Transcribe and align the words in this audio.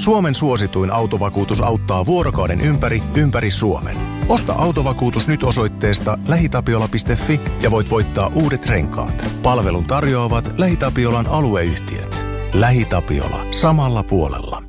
Suomen 0.00 0.34
suosituin 0.34 0.92
autovakuutus 0.92 1.60
auttaa 1.60 2.06
vuorokauden 2.06 2.60
ympäri, 2.60 3.02
ympäri 3.16 3.50
Suomen. 3.50 3.96
Osta 4.28 4.52
autovakuutus 4.52 5.28
nyt 5.28 5.42
osoitteesta 5.42 6.18
lähitapiola.fi 6.28 7.40
ja 7.62 7.70
voit 7.70 7.90
voittaa 7.90 8.30
uudet 8.34 8.66
renkaat. 8.66 9.24
Palvelun 9.42 9.84
tarjoavat 9.84 10.54
LähiTapiolan 10.58 11.26
alueyhtiöt. 11.26 12.24
LähiTapiola. 12.54 13.44
Samalla 13.50 14.02
puolella. 14.02 14.62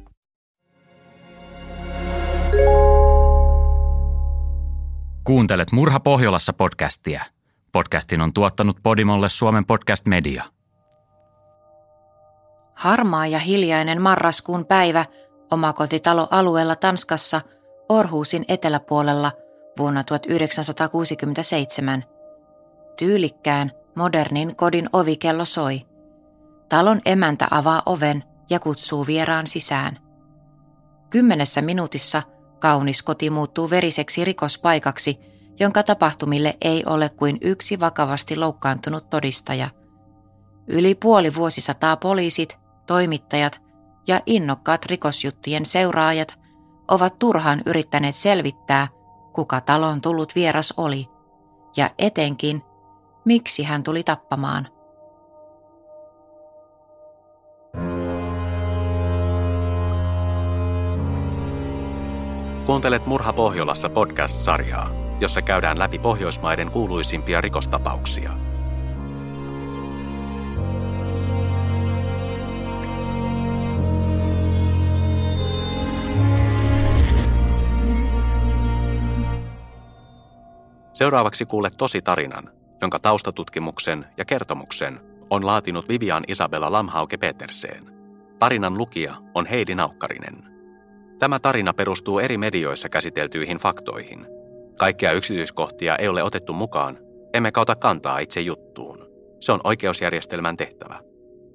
Kuuntelet 5.24 5.72
Murha 5.72 6.00
Pohjolassa 6.00 6.54
podcastia. 6.54 7.26
Podcastin 7.72 8.22
on 8.22 8.34
tuottanut 8.34 8.78
Podimolle 8.84 9.30
Suomen 9.30 9.66
podcast 9.66 10.08
media. 10.08 10.44
Harmaa 12.76 13.28
ja 13.28 13.40
hiljainen 13.40 14.02
marraskuun 14.02 14.66
päivä 14.66 15.06
omakotitaloalueella 15.52 16.76
Tanskassa 16.76 17.42
Orhuusin 17.90 18.46
eteläpuolella 18.48 19.32
vuonna 19.78 20.04
1967. 20.04 22.04
Tyylikkään, 22.98 23.72
modernin 23.96 24.56
kodin 24.56 24.90
ovikello 24.94 25.46
soi. 25.46 25.82
Talon 26.70 27.02
emäntä 27.06 27.48
avaa 27.52 27.82
oven 27.86 28.24
ja 28.50 28.60
kutsuu 28.60 29.08
vieraan 29.08 29.48
sisään. 29.48 29.98
Kymmenessä 31.10 31.62
minuutissa 31.62 32.24
kaunis 32.60 33.04
koti 33.04 33.30
muuttuu 33.30 33.70
veriseksi 33.70 34.26
rikospaikaksi, 34.26 35.20
jonka 35.60 35.84
tapahtumille 35.84 36.58
ei 36.62 36.84
ole 36.86 37.10
kuin 37.10 37.38
yksi 37.42 37.80
vakavasti 37.80 38.36
loukkaantunut 38.36 39.10
todistaja. 39.10 39.70
Yli 40.68 40.96
puoli 40.96 41.36
vuosisataa 41.36 41.98
poliisit, 41.98 42.60
toimittajat 42.88 43.62
ja 44.08 44.22
innokkaat 44.26 44.86
rikosjuttujen 44.86 45.66
seuraajat 45.66 46.40
ovat 46.88 47.20
turhaan 47.20 47.62
yrittäneet 47.66 48.16
selvittää, 48.16 48.88
kuka 49.34 49.62
talon 49.62 50.02
tullut 50.02 50.36
vieras 50.36 50.74
oli, 50.78 51.10
ja 51.78 51.90
etenkin, 52.00 52.62
miksi 53.26 53.64
hän 53.64 53.84
tuli 53.84 54.04
tappamaan. 54.04 54.68
Kuuntelet 62.66 63.06
Murha 63.06 63.34
Pohjolassa 63.34 63.90
podcast-sarjaa, 63.90 64.92
jossa 65.20 65.42
käydään 65.42 65.80
läpi 65.80 66.00
Pohjoismaiden 66.00 66.72
kuuluisimpia 66.72 67.42
rikostapauksia– 67.42 68.32
Seuraavaksi 80.94 81.46
kuulet 81.46 81.74
tosi 81.78 82.02
tarinan, 82.02 82.50
jonka 82.82 83.00
taustatutkimuksen 83.00 84.06
ja 84.18 84.26
kertomuksen 84.26 85.00
on 85.30 85.46
laatinut 85.46 85.90
Vivian 85.90 86.24
Isabella 86.28 86.72
Lamhauke 86.72 87.18
Peterseen. 87.18 87.86
Tarinan 88.40 88.78
lukija 88.78 89.16
on 89.36 89.46
Heidi 89.46 89.76
Naukkarinen. 89.76 90.44
Tämä 91.20 91.40
tarina 91.40 91.74
perustuu 91.74 92.20
eri 92.20 92.38
medioissa 92.38 92.90
käsiteltyihin 92.90 93.58
faktoihin. 93.58 94.28
Kaikkia 94.80 95.12
yksityiskohtia 95.12 95.96
ei 95.96 96.08
ole 96.08 96.24
otettu 96.24 96.54
mukaan, 96.54 96.98
emmekä 97.34 97.62
ota 97.62 97.76
kantaa 97.76 98.20
itse 98.20 98.42
juttuun. 98.42 99.08
Se 99.40 99.52
on 99.52 99.60
oikeusjärjestelmän 99.64 100.58
tehtävä. 100.58 101.00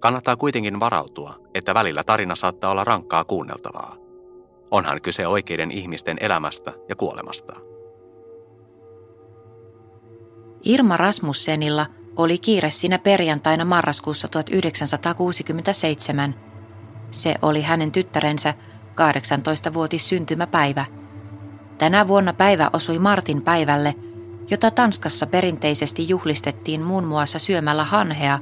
Kannattaa 0.00 0.36
kuitenkin 0.36 0.80
varautua, 0.80 1.34
että 1.54 1.74
välillä 1.74 2.00
tarina 2.06 2.34
saattaa 2.34 2.70
olla 2.70 2.84
rankkaa 2.84 3.24
kuunneltavaa. 3.24 3.96
Onhan 4.70 5.02
kyse 5.02 5.26
oikeiden 5.26 5.70
ihmisten 5.70 6.16
elämästä 6.20 6.72
ja 6.88 6.96
kuolemasta. 6.96 7.75
Irma 10.64 10.96
Rasmussenilla 10.96 11.86
oli 12.16 12.38
kiire 12.38 12.70
siinä 12.70 12.98
perjantaina 12.98 13.64
marraskuussa 13.64 14.28
1967. 14.28 16.34
Se 17.10 17.34
oli 17.42 17.62
hänen 17.62 17.92
tyttärensä 17.92 18.54
18-vuotis 18.94 20.08
syntymäpäivä. 20.08 20.84
Tänä 21.78 22.08
vuonna 22.08 22.32
päivä 22.32 22.70
osui 22.72 22.98
Martin 22.98 23.42
päivälle, 23.42 23.94
jota 24.50 24.70
Tanskassa 24.70 25.26
perinteisesti 25.26 26.08
juhlistettiin 26.08 26.82
muun 26.82 27.04
muassa 27.04 27.38
syömällä 27.38 27.84
hanhea, 27.84 28.38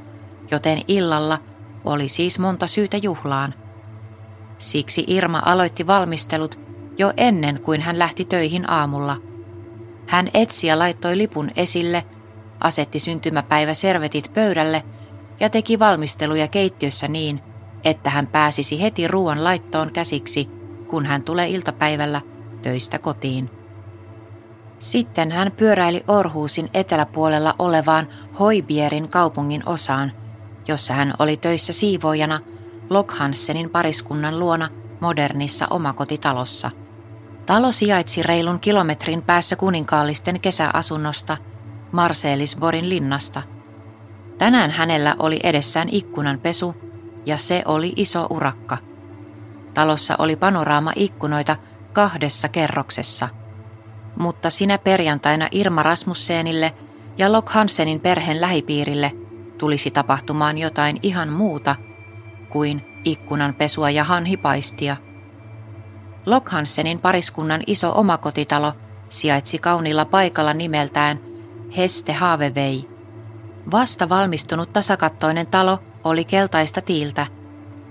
joten 0.50 0.82
illalla 0.88 1.38
oli 1.84 2.08
siis 2.08 2.38
monta 2.38 2.66
syytä 2.66 2.96
juhlaan. 2.96 3.54
Siksi 4.58 5.04
Irma 5.06 5.42
aloitti 5.44 5.86
valmistelut 5.86 6.58
jo 6.98 7.12
ennen 7.16 7.60
kuin 7.60 7.80
hän 7.80 7.98
lähti 7.98 8.24
töihin 8.24 8.70
aamulla. 8.70 9.16
Hän 10.06 10.28
etsi 10.34 10.66
ja 10.66 10.78
laittoi 10.78 11.18
lipun 11.18 11.50
esille 11.56 12.04
asetti 12.60 13.00
syntymäpäivä 13.00 13.74
servetit 13.74 14.30
pöydälle 14.34 14.82
ja 15.40 15.50
teki 15.50 15.78
valmisteluja 15.78 16.48
keittiössä 16.48 17.08
niin, 17.08 17.40
että 17.84 18.10
hän 18.10 18.26
pääsisi 18.26 18.82
heti 18.82 19.08
ruoan 19.08 19.44
laittoon 19.44 19.92
käsiksi, 19.92 20.48
kun 20.88 21.06
hän 21.06 21.22
tulee 21.22 21.48
iltapäivällä 21.48 22.20
töistä 22.62 22.98
kotiin. 22.98 23.50
Sitten 24.78 25.32
hän 25.32 25.52
pyöräili 25.52 26.04
Orhuusin 26.08 26.68
eteläpuolella 26.74 27.54
olevaan 27.58 28.08
Hoibierin 28.38 29.08
kaupungin 29.08 29.68
osaan, 29.68 30.12
jossa 30.68 30.94
hän 30.94 31.14
oli 31.18 31.36
töissä 31.36 31.72
siivoojana 31.72 32.40
Lokhansenin 32.90 33.70
pariskunnan 33.70 34.38
luona 34.38 34.68
modernissa 35.00 35.66
omakotitalossa. 35.70 36.70
Talo 37.46 37.72
sijaitsi 37.72 38.22
reilun 38.22 38.60
kilometrin 38.60 39.22
päässä 39.22 39.56
kuninkaallisten 39.56 40.40
kesäasunnosta– 40.40 41.36
Marselisborin 41.94 42.88
linnasta. 42.88 43.42
Tänään 44.38 44.70
hänellä 44.70 45.16
oli 45.18 45.40
edessään 45.42 45.88
ikkunanpesu 45.92 46.76
ja 47.26 47.38
se 47.38 47.62
oli 47.66 47.92
iso 47.96 48.26
urakka. 48.30 48.78
Talossa 49.74 50.14
oli 50.18 50.36
panoraama 50.36 50.92
ikkunoita 50.96 51.56
kahdessa 51.92 52.48
kerroksessa. 52.48 53.28
Mutta 54.16 54.50
sinä 54.50 54.78
perjantaina 54.78 55.48
Irma 55.50 55.82
Rasmussenille 55.82 56.74
ja 57.18 57.32
Lok 57.32 57.48
Hansenin 57.48 58.00
perheen 58.00 58.40
lähipiirille 58.40 59.12
tulisi 59.58 59.90
tapahtumaan 59.90 60.58
jotain 60.58 60.98
ihan 61.02 61.28
muuta 61.28 61.76
kuin 62.48 63.00
ikkunanpesua 63.04 63.90
ja 63.90 64.04
hanhipaistia. 64.04 64.96
Lok 66.26 66.48
Hansenin 66.48 66.98
pariskunnan 66.98 67.62
iso 67.66 67.92
omakotitalo 67.98 68.72
sijaitsi 69.08 69.58
kauniilla 69.58 70.04
paikalla 70.04 70.54
nimeltään– 70.54 71.20
Heste 71.76 72.12
Haavevei. 72.12 72.88
Vasta 73.70 74.08
valmistunut 74.08 74.72
tasakattoinen 74.72 75.46
talo 75.46 75.78
oli 76.04 76.24
keltaista 76.24 76.80
tiiltä. 76.80 77.26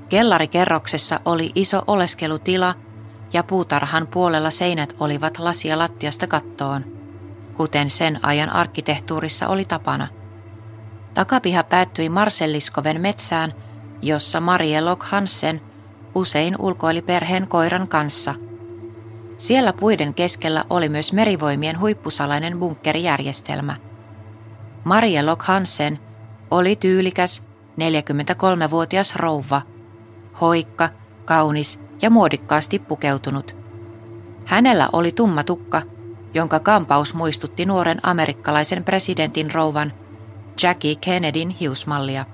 Kellarikerroksessa 0.10 1.20
oli 1.26 1.52
iso 1.56 1.84
oleskelutila 1.88 2.76
ja 3.34 3.44
puutarhan 3.44 4.08
puolella 4.08 4.50
seinät 4.50 4.96
olivat 5.00 5.40
lasia 5.40 5.78
lattiasta 5.78 6.28
kattoon, 6.28 6.86
kuten 7.54 7.90
sen 7.90 8.20
ajan 8.26 8.50
arkkitehtuurissa 8.50 9.48
oli 9.48 9.66
tapana. 9.66 10.08
Takapiha 11.14 11.64
päättyi 11.64 12.10
Marselliskoven 12.10 13.02
metsään, 13.02 13.54
jossa 14.02 14.40
Marie 14.40 14.82
Lok 14.82 15.04
Hansen 15.04 15.62
usein 16.16 16.56
ulkoili 16.60 17.02
perheen 17.02 17.48
koiran 17.48 17.88
kanssa– 17.88 18.36
siellä 19.44 19.74
puiden 19.74 20.14
keskellä 20.14 20.64
oli 20.70 20.90
myös 20.90 21.14
merivoimien 21.14 21.80
huippusalainen 21.80 22.60
bunkkerijärjestelmä. 22.60 23.76
Marie 24.84 25.24
Lok 25.24 25.42
Hansen 25.42 26.00
oli 26.52 26.76
tyylikäs 26.76 27.44
43-vuotias 27.80 29.16
rouva, 29.16 29.62
hoikka, 30.42 30.90
kaunis 31.26 31.80
ja 32.02 32.10
muodikkaasti 32.10 32.80
pukeutunut. 32.80 33.56
Hänellä 34.46 34.90
oli 34.94 35.12
tumma 35.12 35.44
tukka, 35.44 35.82
jonka 36.34 36.60
kampaus 36.60 37.14
muistutti 37.14 37.66
nuoren 37.66 38.00
amerikkalaisen 38.04 38.84
presidentin 38.84 39.54
rouvan 39.54 39.94
Jackie 40.64 40.96
Kennedyn 40.96 41.50
hiusmallia. 41.50 42.26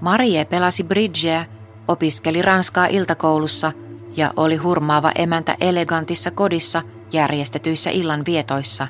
Marie 0.00 0.44
pelasi 0.44 0.84
bridgeä, 0.84 1.46
opiskeli 1.88 2.42
ranskaa 2.42 2.86
iltakoulussa– 2.86 3.72
ja 4.18 4.32
oli 4.36 4.56
hurmaava 4.56 5.12
emäntä 5.14 5.56
elegantissa 5.60 6.30
kodissa 6.30 6.82
järjestetyissä 7.12 7.90
illan 7.90 8.24
vietoissa. 8.26 8.88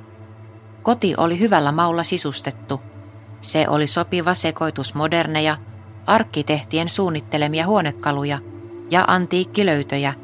Koti 0.83 1.15
oli 1.17 1.39
hyvällä 1.39 1.73
maulla 1.73 2.05
sisustettu. 2.05 2.81
Se 3.41 3.69
oli 3.69 3.87
sopiva 3.87 4.35
sekoitus 4.35 4.95
moderneja, 4.95 5.57
arkkitehtien 6.07 6.89
suunnittelemia 6.89 7.67
huonekaluja 7.67 8.39
ja 8.91 9.05
antiikkilöytöjä, 9.07 10.15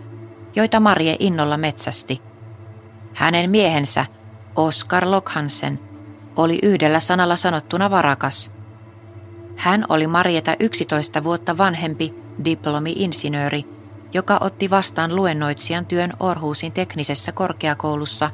joita 0.56 0.80
Marie 0.80 1.16
innolla 1.18 1.56
metsästi. 1.56 2.20
Hänen 3.14 3.50
miehensä, 3.50 4.06
Oskar 4.56 5.10
Lokhansen, 5.10 5.80
oli 6.36 6.58
yhdellä 6.62 7.00
sanalla 7.00 7.36
sanottuna 7.36 7.90
varakas. 7.90 8.50
Hän 9.56 9.84
oli 9.88 10.06
Marieta 10.06 10.56
11 10.60 11.24
vuotta 11.24 11.58
vanhempi 11.58 12.23
diplomi-insinööri 12.44 13.64
joka 14.14 14.38
otti 14.40 14.70
vastaan 14.70 15.16
luennoitsijan 15.16 15.86
työn 15.86 16.12
Orhuusin 16.20 16.72
teknisessä 16.72 17.32
korkeakoulussa, 17.32 18.30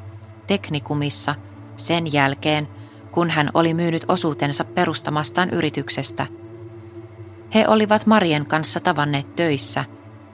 teknikumissa, 0.47 1.35
sen 1.77 2.13
jälkeen, 2.13 2.67
kun 3.11 3.29
hän 3.29 3.49
oli 3.53 3.73
myynyt 3.73 4.05
osuutensa 4.07 4.63
perustamastaan 4.63 5.49
yrityksestä. 5.49 6.27
He 7.53 7.67
olivat 7.67 8.05
Marien 8.05 8.45
kanssa 8.45 8.79
tavanneet 8.79 9.35
töissä. 9.35 9.85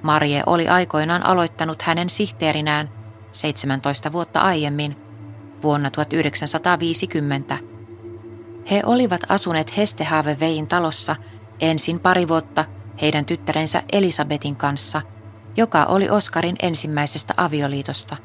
Marie 0.01 0.43
oli 0.45 0.67
aikoinaan 0.67 1.25
aloittanut 1.25 1.81
hänen 1.81 2.09
sihteerinään 2.09 2.89
17 3.31 4.11
vuotta 4.11 4.41
aiemmin, 4.41 4.95
vuonna 5.63 5.91
1950. 5.91 7.57
He 8.71 8.81
olivat 8.85 9.21
asuneet 9.29 9.77
Hestehavevein 9.77 10.67
talossa 10.67 11.15
ensin 11.59 11.99
pari 11.99 12.27
vuotta 12.27 12.65
heidän 13.01 13.25
tyttärensä 13.25 13.83
Elisabetin 13.91 14.55
kanssa, 14.55 15.01
joka 15.57 15.85
oli 15.85 16.09
Oskarin 16.09 16.55
ensimmäisestä 16.61 17.33
avioliitosta. 17.37 18.17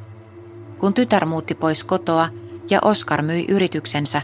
Kun 0.79 0.95
tytär 0.95 1.27
muutti 1.27 1.55
pois 1.55 1.85
kotoa 1.85 2.29
ja 2.71 2.79
Oskar 2.83 3.23
myi 3.23 3.45
yrityksensä, 3.49 4.23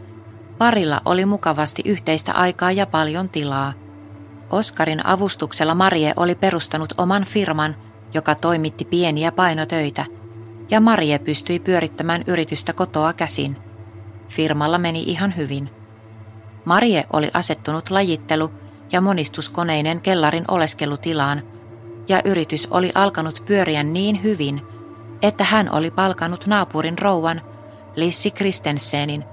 parilla 0.59 1.01
oli 1.05 1.25
mukavasti 1.25 1.83
yhteistä 1.85 2.33
aikaa 2.33 2.73
ja 2.73 2.87
paljon 2.87 3.29
tilaa. 3.29 3.73
Oskarin 4.51 5.07
avustuksella 5.07 5.75
Marie 5.75 6.13
oli 6.17 6.35
perustanut 6.35 6.95
oman 6.99 7.25
firman, 7.25 7.77
joka 8.15 8.35
toimitti 8.35 8.85
pieniä 8.85 9.33
painotöitä, 9.33 10.07
ja 10.71 10.81
Marie 10.81 11.19
pystyi 11.19 11.59
pyörittämään 11.59 12.25
yritystä 12.27 12.73
kotoa 12.73 13.13
käsin. 13.13 13.57
Firmalla 14.29 14.79
meni 14.79 15.03
ihan 15.03 15.37
hyvin. 15.37 15.71
Marie 16.65 17.05
oli 17.13 17.31
asettunut 17.35 17.91
lajittelu- 17.91 18.68
ja 18.93 19.01
monistuskoneinen 19.01 20.01
kellarin 20.01 20.45
oleskelutilaan, 20.49 21.43
ja 22.09 22.23
yritys 22.25 22.69
oli 22.71 22.93
alkanut 22.95 23.43
pyöriä 23.47 23.83
niin 23.83 24.23
hyvin, 24.23 24.63
että 25.23 25.45
hän 25.45 25.73
oli 25.73 25.91
palkanut 25.91 26.47
naapurin 26.47 26.99
rouvan 26.99 27.41
Lissi 27.97 28.31
Kristensenin 28.31 29.25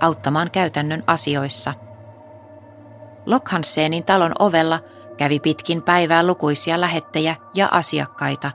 auttamaan 0.00 0.50
käytännön 0.50 1.04
asioissa. 1.06 1.74
Lokhansenin 3.26 4.04
talon 4.04 4.32
ovella 4.38 4.80
kävi 5.16 5.40
pitkin 5.40 5.82
päivää 5.82 6.26
lukuisia 6.26 6.80
lähettejä 6.80 7.36
ja 7.54 7.68
asiakkaita, 7.70 8.50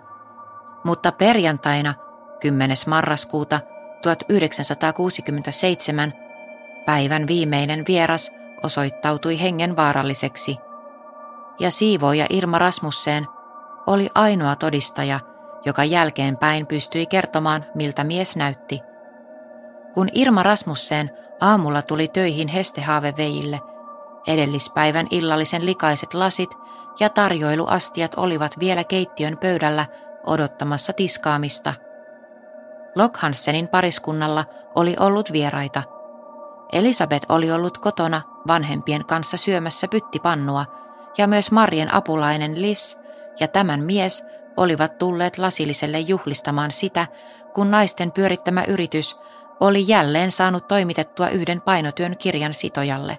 mutta 0.84 1.12
perjantaina 1.12 1.94
10. 2.40 2.78
marraskuuta 2.88 3.60
1967 4.02 6.14
päivän 6.86 7.28
viimeinen 7.28 7.84
vieras 7.88 8.32
osoittautui 8.64 9.42
hengenvaaralliseksi. 9.42 10.58
Ja 11.60 11.72
siivooja 11.72 12.26
Irma 12.30 12.60
Rasmussen 12.60 13.28
oli 13.88 14.10
ainoa 14.16 14.56
todistaja, 14.56 15.20
joka 15.66 15.84
jälkeenpäin 15.84 16.68
pystyi 16.68 17.06
kertomaan, 17.06 17.66
miltä 17.76 18.04
mies 18.04 18.36
näytti. 18.36 18.82
Kun 19.94 20.10
Irma 20.14 20.44
Rasmussen 20.44 21.12
aamulla 21.42 21.82
tuli 21.82 22.08
töihin 22.08 22.48
Hestehaaveveille, 22.48 23.60
edellispäivän 24.28 25.08
illallisen 25.12 25.66
likaiset 25.66 26.14
lasit 26.14 26.50
ja 27.00 27.10
tarjoiluastiat 27.10 28.14
olivat 28.18 28.60
vielä 28.60 28.84
keittiön 28.84 29.38
pöydällä 29.38 29.86
odottamassa 30.26 30.94
tiskaamista. 30.94 31.74
Lokhansenin 32.96 33.68
pariskunnalla 33.68 34.46
oli 34.76 34.96
ollut 35.00 35.32
vieraita– 35.32 35.84
Elisabeth 36.72 37.26
oli 37.30 37.52
ollut 37.52 37.78
kotona 37.78 38.22
vanhempien 38.48 39.06
kanssa 39.06 39.38
syömässä 39.38 39.88
pyttipannua, 39.88 40.66
ja 41.18 41.28
myös 41.28 41.52
Marien 41.52 41.94
apulainen 41.94 42.62
Lis 42.62 42.98
ja 43.40 43.48
tämän 43.48 43.84
mies 43.84 44.24
olivat 44.58 44.98
tulleet 44.98 45.38
lasilliselle 45.38 46.00
juhlistamaan 46.00 46.72
sitä, 46.72 47.08
kun 47.54 47.72
naisten 47.72 48.12
pyörittämä 48.12 48.64
yritys 48.64 49.20
oli 49.60 49.84
jälleen 49.88 50.32
saanut 50.32 50.68
toimitettua 50.68 51.30
yhden 51.30 51.62
painotyön 51.62 52.18
kirjan 52.18 52.54
sitojalle. 52.54 53.18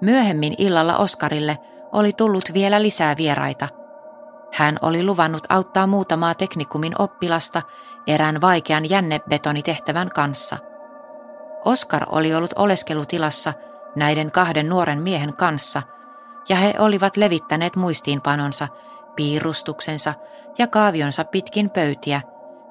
Myöhemmin 0.00 0.54
illalla 0.58 0.96
Oskarille 0.96 1.58
oli 1.92 2.12
tullut 2.12 2.54
vielä 2.54 2.82
lisää 2.82 3.16
vieraita. 3.16 3.68
Hän 4.52 4.78
oli 4.82 5.04
luvannut 5.04 5.46
auttaa 5.48 5.86
muutamaa 5.86 6.34
teknikumin 6.34 6.92
oppilasta 6.98 7.62
erään 8.06 8.40
vaikean 8.40 8.90
jännebetonitehtävän 8.90 10.08
kanssa– 10.08 10.58
Oskar 11.66 12.06
oli 12.08 12.34
ollut 12.34 12.52
oleskelutilassa 12.56 13.52
näiden 13.96 14.30
kahden 14.30 14.68
nuoren 14.68 15.02
miehen 15.02 15.36
kanssa, 15.36 15.82
ja 16.48 16.56
he 16.56 16.74
olivat 16.78 17.16
levittäneet 17.16 17.76
muistiinpanonsa, 17.76 18.68
piirustuksensa 19.16 20.14
ja 20.58 20.66
kaavionsa 20.66 21.24
pitkin 21.24 21.70
pöytiä, 21.70 22.20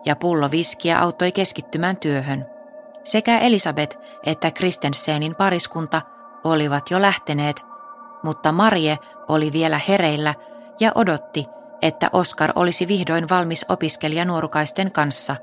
ja 0.06 0.16
pullo 0.16 0.52
viskiä 0.52 1.00
auttoi 1.00 1.32
keskittymään 1.32 1.98
työhön. 1.98 2.46
Sekä 3.04 3.38
Elisabeth 3.38 3.98
että 4.26 4.52
Kristensenin 4.52 5.36
pariskunta 5.36 6.02
olivat 6.44 6.92
jo 6.92 7.02
lähteneet, 7.02 7.66
mutta 8.24 8.52
Marie 8.52 8.98
oli 9.28 9.54
vielä 9.54 9.80
hereillä 9.88 10.34
ja 10.80 10.92
odotti, 10.96 11.46
että 11.82 12.10
Oskar 12.14 12.52
olisi 12.56 12.88
vihdoin 12.88 13.30
valmis 13.30 13.66
opiskelijanuorukaisten 13.70 14.92
kanssa. 14.92 15.36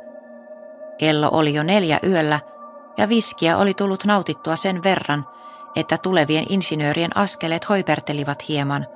Kello 0.99 1.29
oli 1.33 1.55
jo 1.55 1.63
neljä 1.63 1.99
yöllä 2.07 2.41
ja 2.97 3.09
viskiä 3.09 3.59
oli 3.59 3.75
tullut 3.75 4.05
nautittua 4.05 4.57
sen 4.57 4.83
verran, 4.83 5.27
että 5.77 5.99
tulevien 5.99 6.45
insinöörien 6.49 7.17
askeleet 7.17 7.69
hoipertelivat 7.69 8.49
hieman, 8.49 8.87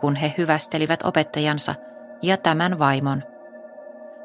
kun 0.00 0.16
he 0.16 0.34
hyvästelivät 0.38 1.00
opettajansa 1.04 1.74
ja 2.22 2.36
tämän 2.36 2.78
vaimon. 2.78 3.22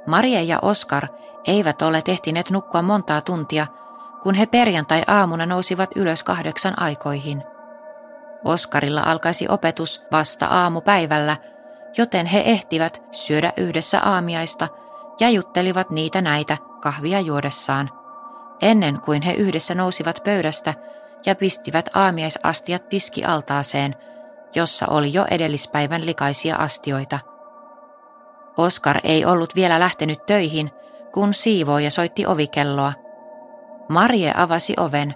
Marie 0.08 0.44
ja 0.44 0.60
Oskar 0.62 1.08
eivät 1.48 1.82
ole 1.82 2.02
tehtineet 2.02 2.50
nukkua 2.50 2.82
montaa 2.82 3.22
tuntia, 3.22 3.68
kun 4.24 4.36
he 4.36 4.46
perjantai-aamuna 4.46 5.46
nousivat 5.46 5.90
ylös 5.96 6.24
kahdeksan 6.24 6.82
aikoihin. 6.82 7.44
Oskarilla 8.44 9.02
alkaisi 9.06 9.46
opetus 9.50 10.06
vasta 10.12 10.46
aamupäivällä, 10.46 11.38
joten 11.98 12.26
he 12.26 12.42
ehtivät 12.46 13.02
syödä 13.12 13.54
yhdessä 13.58 14.00
aamiaista 14.00 14.68
ja 15.20 15.30
juttelivat 15.30 15.90
niitä 15.90 16.22
näitä 16.22 16.58
kahvia 16.82 17.20
juodessaan– 17.20 17.90
ennen 18.64 19.02
kuin 19.02 19.22
he 19.22 19.34
yhdessä 19.34 19.76
nousivat 19.76 20.22
pöydästä 20.24 20.74
ja 21.26 21.36
pistivät 21.36 21.90
aamiaisastiat 21.94 22.90
tiskialtaaseen, 22.90 23.96
jossa 24.56 24.86
oli 24.90 25.14
jo 25.14 25.26
edellispäivän 25.32 26.06
likaisia 26.06 26.56
astioita. 26.56 27.20
Oskar 28.58 29.00
ei 29.04 29.26
ollut 29.26 29.56
vielä 29.56 29.80
lähtenyt 29.80 30.26
töihin, 30.26 30.72
kun 31.14 31.34
siivooja 31.34 31.92
soitti 31.92 32.26
ovikelloa. 32.26 32.94
Marie 33.90 34.34
avasi 34.38 34.74
oven. 34.78 35.14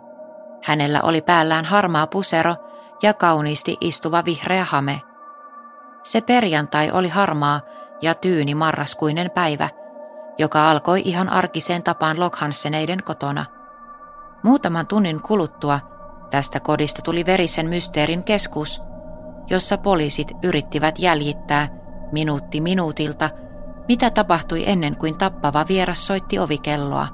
Hänellä 0.64 1.02
oli 1.02 1.22
päällään 1.22 1.66
harmaa 1.66 2.08
pusero 2.08 2.56
ja 3.04 3.14
kauniisti 3.14 3.78
istuva 3.82 4.26
vihreä 4.26 4.66
hame. 4.66 5.02
Se 6.04 6.22
perjantai 6.22 6.92
oli 6.92 7.10
harmaa 7.10 7.62
ja 8.02 8.16
tyyni 8.16 8.56
marraskuinen 8.56 9.32
päivä– 9.32 9.70
joka 10.38 10.72
alkoi 10.72 11.02
ihan 11.06 11.30
arkiseen 11.30 11.84
tapaan 11.84 12.20
Lokhanseneiden 12.20 13.04
kotona. 13.04 13.46
Muutaman 14.44 14.88
tunnin 14.88 15.22
kuluttua 15.22 15.80
tästä 16.30 16.60
kodista 16.60 17.02
tuli 17.02 17.26
verisen 17.26 17.70
mysteerin 17.70 18.24
keskus, 18.24 18.82
jossa 19.50 19.78
poliisit 19.78 20.32
yrittivät 20.44 21.00
jäljittää 21.00 21.70
minuutti 22.12 22.62
minuutilta, 22.62 23.30
mitä 23.88 24.10
tapahtui 24.10 24.64
ennen 24.70 24.96
kuin 24.96 25.18
tappava 25.18 25.66
vieras 25.68 26.08
soitti 26.08 26.40
ovikelloa. 26.40 27.08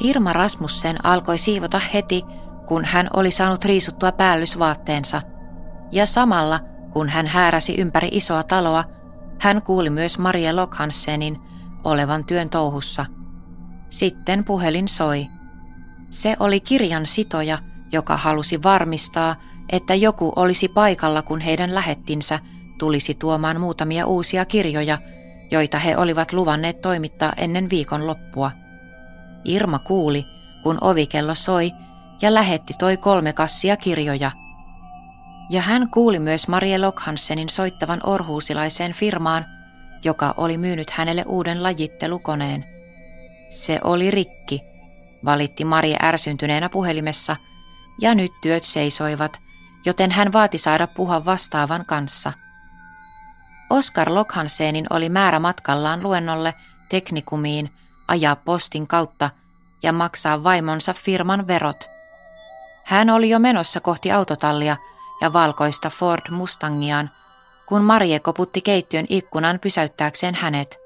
Irma 0.00 0.32
Rasmussen 0.32 1.06
alkoi 1.06 1.38
siivota 1.38 1.80
heti, 1.94 2.24
kun 2.66 2.84
hän 2.84 3.08
oli 3.14 3.30
saanut 3.30 3.64
riisuttua 3.64 4.12
päällysvaatteensa, 4.12 5.22
ja 5.92 6.06
samalla, 6.06 6.60
kun 6.92 7.08
hän 7.08 7.26
hääräsi 7.26 7.74
ympäri 7.80 8.08
isoa 8.12 8.42
taloa, 8.42 8.84
hän 9.40 9.62
kuuli 9.62 9.90
myös 9.90 10.18
Maria 10.18 10.56
Lokhansenin 10.56 11.38
olevan 11.84 12.24
työn 12.24 12.50
touhussa. 12.50 13.06
Sitten 13.88 14.44
puhelin 14.44 14.88
soi. 14.88 15.26
Se 16.10 16.36
oli 16.40 16.60
kirjan 16.60 17.06
sitoja, 17.06 17.58
joka 17.96 18.16
halusi 18.16 18.62
varmistaa, 18.62 19.36
että 19.72 19.94
joku 19.94 20.32
olisi 20.36 20.68
paikalla, 20.68 21.22
kun 21.22 21.40
heidän 21.40 21.74
lähettinsä 21.74 22.38
tulisi 22.78 23.14
tuomaan 23.14 23.60
muutamia 23.60 24.06
uusia 24.06 24.44
kirjoja, 24.44 24.98
joita 25.50 25.78
he 25.78 25.96
olivat 25.96 26.32
luvanneet 26.32 26.80
toimittaa 26.80 27.32
ennen 27.36 27.70
viikon 27.70 28.06
loppua. 28.06 28.50
Irma 29.44 29.78
kuuli, 29.78 30.24
kun 30.62 30.78
ovikello 30.80 31.34
soi 31.34 31.70
ja 32.22 32.34
lähetti 32.34 32.74
toi 32.78 32.96
kolme 32.96 33.32
kassia 33.32 33.76
kirjoja. 33.76 34.30
Ja 35.50 35.62
hän 35.62 35.90
kuuli 35.90 36.18
myös 36.18 36.48
Marie 36.48 36.78
Lokhansenin 36.78 37.48
soittavan 37.48 38.00
orhuusilaiseen 38.04 38.92
firmaan– 38.92 39.46
joka 40.06 40.34
oli 40.36 40.58
myynyt 40.58 40.90
hänelle 40.90 41.24
uuden 41.26 41.62
lajittelukoneen. 41.62 42.64
Se 43.50 43.80
oli 43.84 44.10
rikki, 44.10 44.60
valitti 45.24 45.64
Maria 45.64 45.98
ärsyntyneenä 46.02 46.68
puhelimessa, 46.68 47.36
ja 48.00 48.14
nyt 48.14 48.32
työt 48.40 48.64
seisoivat, 48.64 49.40
joten 49.86 50.10
hän 50.10 50.32
vaati 50.32 50.58
saada 50.58 50.86
puhua 50.86 51.24
vastaavan 51.24 51.86
kanssa. 51.86 52.32
Oskar 53.70 54.14
Lokhansenin 54.14 54.86
oli 54.90 55.08
määrä 55.08 55.38
matkallaan 55.38 56.02
luennolle 56.02 56.54
teknikumiin 56.88 57.72
ajaa 58.08 58.36
postin 58.36 58.86
kautta 58.86 59.30
ja 59.82 59.92
maksaa 59.92 60.42
vaimonsa 60.42 60.94
firman 60.94 61.46
verot. 61.46 61.88
Hän 62.84 63.10
oli 63.10 63.30
jo 63.30 63.38
menossa 63.38 63.80
kohti 63.80 64.12
autotallia 64.12 64.76
ja 65.20 65.32
valkoista 65.32 65.90
Ford 65.90 66.30
Mustangiaan, 66.30 67.10
kun 67.68 67.82
Marie 67.82 68.20
koputti 68.20 68.60
keittiön 68.60 69.06
ikkunan 69.08 69.58
pysäyttääkseen 69.58 70.34
hänet. 70.34 70.78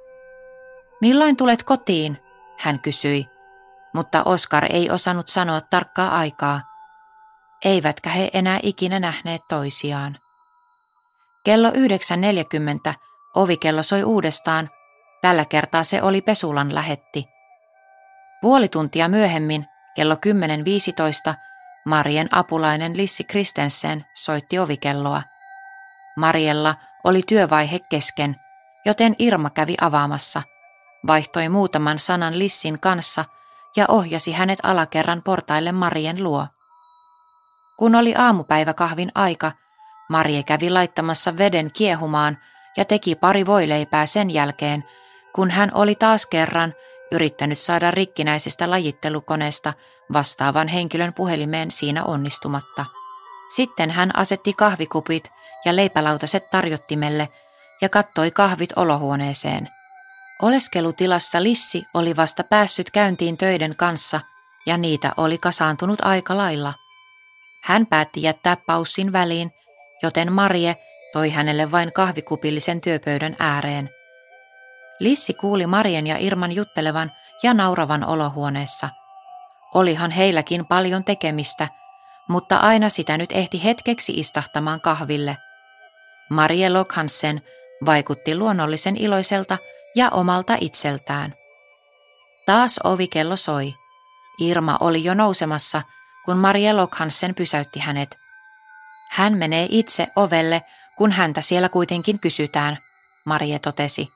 Milloin 1.00 1.36
tulet 1.36 1.62
kotiin? 1.62 2.18
hän 2.58 2.80
kysyi, 2.80 3.28
mutta 3.94 4.22
Oskar 4.24 4.66
ei 4.70 4.90
osannut 4.90 5.28
sanoa 5.28 5.60
tarkkaa 5.60 6.18
aikaa. 6.18 6.69
Eivätkä 7.64 8.10
he 8.10 8.30
enää 8.32 8.60
ikinä 8.62 9.00
nähneet 9.00 9.42
toisiaan. 9.48 10.18
Kello 11.44 11.70
9.40 11.70 12.94
ovikello 13.34 13.82
soi 13.82 14.04
uudestaan. 14.04 14.70
Tällä 15.22 15.44
kertaa 15.44 15.84
se 15.84 16.02
oli 16.02 16.22
Pesulan 16.22 16.74
lähetti. 16.74 17.24
Puoli 18.40 18.68
tuntia 18.68 19.08
myöhemmin, 19.08 19.66
kello 19.96 20.14
10.15, 20.14 21.34
Marien 21.84 22.28
apulainen 22.30 22.96
Lissi 22.96 23.24
Kristensen 23.24 24.04
soitti 24.14 24.58
ovikelloa. 24.58 25.22
Mariella 26.16 26.74
oli 27.04 27.22
työvaihe 27.28 27.78
kesken, 27.90 28.36
joten 28.84 29.16
Irma 29.18 29.50
kävi 29.50 29.74
avaamassa, 29.80 30.42
vaihtoi 31.06 31.48
muutaman 31.48 31.98
sanan 31.98 32.38
Lissin 32.38 32.80
kanssa 32.80 33.24
ja 33.76 33.84
ohjasi 33.88 34.32
hänet 34.32 34.58
alakerran 34.62 35.22
portaille 35.22 35.72
Marien 35.72 36.24
luo. 36.24 36.46
Kun 37.80 37.94
oli 37.94 38.14
aamupäiväkahvin 38.16 39.12
aika, 39.14 39.52
Marie 40.08 40.42
kävi 40.42 40.70
laittamassa 40.70 41.38
veden 41.38 41.70
kiehumaan 41.72 42.38
ja 42.76 42.84
teki 42.84 43.14
pari 43.14 43.46
voileipää 43.46 44.06
sen 44.06 44.30
jälkeen, 44.30 44.84
kun 45.34 45.50
hän 45.50 45.70
oli 45.74 45.94
taas 45.94 46.26
kerran 46.26 46.74
yrittänyt 47.12 47.58
saada 47.58 47.90
rikkinäisestä 47.90 48.70
lajittelukoneesta 48.70 49.72
vastaavan 50.12 50.68
henkilön 50.68 51.14
puhelimeen 51.14 51.70
siinä 51.70 52.04
onnistumatta. 52.04 52.86
Sitten 53.54 53.90
hän 53.90 54.10
asetti 54.16 54.52
kahvikupit 54.52 55.32
ja 55.64 55.76
leipälautaset 55.76 56.50
tarjottimelle 56.50 57.28
ja 57.82 57.88
kattoi 57.88 58.30
kahvit 58.30 58.72
olohuoneeseen. 58.76 59.68
Oleskelutilassa 60.42 61.42
Lissi 61.42 61.82
oli 61.94 62.16
vasta 62.16 62.44
päässyt 62.44 62.90
käyntiin 62.90 63.36
töiden 63.36 63.76
kanssa 63.76 64.20
ja 64.66 64.76
niitä 64.76 65.12
oli 65.16 65.38
kasaantunut 65.38 66.04
aika 66.04 66.36
lailla. 66.36 66.74
Hän 67.62 67.86
päätti 67.86 68.22
jättää 68.22 68.56
paussin 68.66 69.12
väliin, 69.12 69.50
joten 70.02 70.32
Marie 70.32 70.76
toi 71.12 71.30
hänelle 71.30 71.70
vain 71.70 71.92
kahvikupillisen 71.92 72.80
työpöydän 72.80 73.36
ääreen. 73.38 73.90
Lissi 75.00 75.34
kuuli 75.34 75.66
Marien 75.66 76.06
ja 76.06 76.16
Irman 76.18 76.52
juttelevan 76.52 77.12
ja 77.42 77.54
nauravan 77.54 78.04
olohuoneessa. 78.04 78.88
Olihan 79.74 80.10
heilläkin 80.10 80.66
paljon 80.66 81.04
tekemistä, 81.04 81.68
mutta 82.28 82.56
aina 82.56 82.88
sitä 82.88 83.18
nyt 83.18 83.32
ehti 83.32 83.64
hetkeksi 83.64 84.12
istahtamaan 84.12 84.80
kahville. 84.80 85.36
Marie 86.30 86.70
Lokhansen 86.70 87.42
vaikutti 87.86 88.36
luonnollisen 88.36 88.96
iloiselta 88.96 89.58
ja 89.96 90.10
omalta 90.10 90.56
itseltään. 90.60 91.34
Taas 92.46 92.80
ovikello 92.84 93.36
soi. 93.36 93.74
Irma 94.40 94.76
oli 94.80 95.04
jo 95.04 95.14
nousemassa, 95.14 95.82
kun 96.24 96.36
Marie 96.36 96.72
Lokhansen 96.72 97.34
pysäytti 97.34 97.80
hänet. 97.80 98.18
Hän 99.10 99.38
menee 99.38 99.66
itse 99.70 100.06
ovelle, 100.16 100.62
kun 100.98 101.12
häntä 101.12 101.40
siellä 101.40 101.68
kuitenkin 101.68 102.20
kysytään, 102.20 102.78
Marie 103.24 103.58
totesi. 103.58 104.08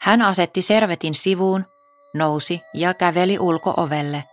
Hän 0.00 0.22
asetti 0.22 0.62
servetin 0.62 1.14
sivuun, 1.14 1.66
nousi 2.14 2.60
ja 2.74 2.94
käveli 2.94 3.38
ulkoovelle. 3.38 4.24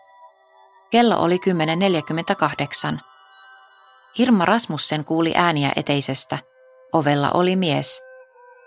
Kello 0.92 1.16
oli 1.16 1.40
10.48. 2.94 3.00
Irma 4.20 4.46
Rasmussen 4.46 5.06
kuuli 5.06 5.34
ääniä 5.36 5.72
eteisestä. 5.76 6.38
Ovella 6.94 7.32
oli 7.34 7.56
mies. 7.56 8.02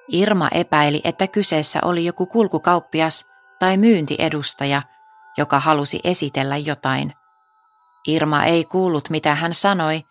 Irma 0.08 0.48
epäili, 0.52 1.00
että 1.04 1.26
kyseessä 1.26 1.78
oli 1.84 2.04
joku 2.04 2.26
kulkukauppias 2.26 3.26
tai 3.58 3.76
myyntiedustaja, 3.76 4.82
joka 5.36 5.60
halusi 5.60 6.00
esitellä 6.04 6.56
jotain. 6.56 7.14
Irma 8.06 8.44
ei 8.44 8.64
kuullut, 8.64 9.10
mitä 9.10 9.34
hän 9.34 9.54
sanoi, 9.54 10.02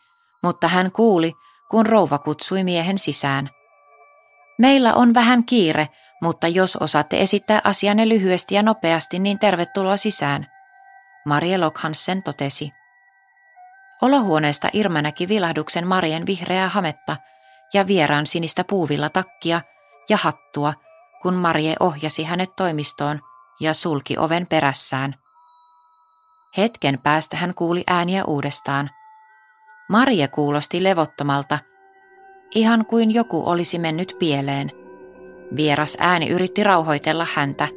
mutta 0.44 0.68
hän 0.68 0.92
kuuli, 0.92 1.34
kun 1.72 1.86
rouva 1.86 2.18
kutsui 2.18 2.64
miehen 2.64 2.98
sisään. 2.98 3.50
Meillä 4.60 4.94
on 4.94 5.14
vähän 5.14 5.46
kiire, 5.46 5.88
mutta 6.22 6.48
jos 6.48 6.76
osaatte 6.76 7.22
esittää 7.22 7.62
asianne 7.64 8.10
lyhyesti 8.10 8.56
ja 8.56 8.64
nopeasti, 8.64 9.20
niin 9.20 9.40
tervetuloa 9.40 9.98
sisään, 9.98 10.48
Marie 11.26 11.58
Lokhansen 11.58 12.24
totesi. 12.24 12.72
Olohuoneesta 14.02 14.70
Irma 14.74 15.02
näki 15.02 15.28
vilahduksen 15.28 15.88
Marien 15.88 16.26
vihreää 16.26 16.70
hametta 16.70 17.18
ja 17.74 17.88
vieraan 17.88 18.28
sinistä 18.28 18.64
puuvilla 18.64 19.10
takkia 19.10 19.62
ja 20.10 20.18
hattua, 20.18 20.74
kun 21.22 21.34
Marie 21.34 21.76
ohjasi 21.80 22.24
hänet 22.24 22.56
toimistoon 22.56 23.22
ja 23.60 23.74
sulki 23.74 24.18
oven 24.18 24.48
perässään. 24.48 25.16
Hetken 26.58 27.00
päästä 27.04 27.38
hän 27.38 27.54
kuuli 27.54 27.84
ääniä 27.88 28.26
uudestaan. 28.26 28.90
Marie 29.90 30.28
kuulosti 30.28 30.84
levottomalta, 30.84 31.60
ihan 32.56 32.86
kuin 32.86 33.14
joku 33.14 33.44
olisi 33.46 33.80
mennyt 33.80 34.16
pieleen. 34.20 34.72
Vieras 35.56 35.98
ääni 36.00 36.30
yritti 36.30 36.64
rauhoitella 36.64 37.28
häntä. 37.34 37.68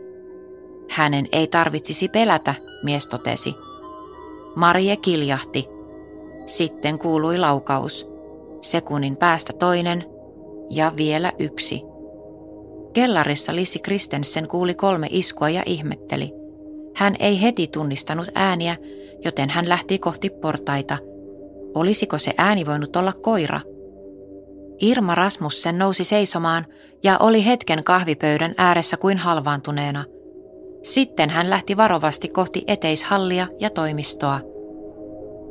Hänen 0.91 1.27
ei 1.33 1.47
tarvitsisi 1.47 2.09
pelätä, 2.09 2.55
mies 2.83 3.07
totesi. 3.07 3.55
Marie 4.57 4.97
kiljahti. 4.97 5.69
Sitten 6.47 6.99
kuului 6.99 7.39
laukaus. 7.39 8.07
Sekunnin 8.61 9.17
päästä 9.17 9.53
toinen 9.53 10.05
ja 10.71 10.93
vielä 10.97 11.33
yksi. 11.39 11.83
Kellarissa 12.93 13.55
Lissi 13.55 13.79
Kristensen 13.79 14.49
kuuli 14.49 14.75
kolme 14.75 15.07
iskua 15.11 15.49
ja 15.49 15.63
ihmetteli. 15.67 16.42
Hän 16.95 17.17
ei 17.19 17.43
heti 17.43 17.67
tunnistanut 17.67 18.29
ääniä, 18.35 18.77
joten 19.25 19.51
hän 19.51 19.69
lähti 19.69 19.99
kohti 19.99 20.31
portaita. 20.31 20.99
Olisiko 21.75 22.19
se 22.19 22.33
ääni 22.39 22.67
voinut 22.67 22.97
olla 22.97 23.13
koira? 23.13 23.61
Irma 24.81 25.15
Rasmussen 25.15 25.79
nousi 25.79 26.05
seisomaan 26.05 26.67
ja 27.03 27.19
oli 27.19 27.47
hetken 27.47 27.85
kahvipöydän 27.85 28.55
ääressä 28.59 28.97
kuin 28.97 29.19
halvaantuneena. 29.19 30.05
Sitten 30.83 31.31
hän 31.31 31.51
lähti 31.51 31.77
varovasti 31.77 32.29
kohti 32.29 32.65
eteishallia 32.67 33.47
ja 33.61 33.71
toimistoa. 33.71 34.41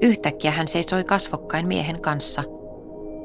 Yhtäkkiä 0.02 0.52
hän 0.52 0.68
seisoi 0.68 1.04
kasvokkain 1.04 1.68
miehen 1.68 2.02
kanssa. 2.02 2.44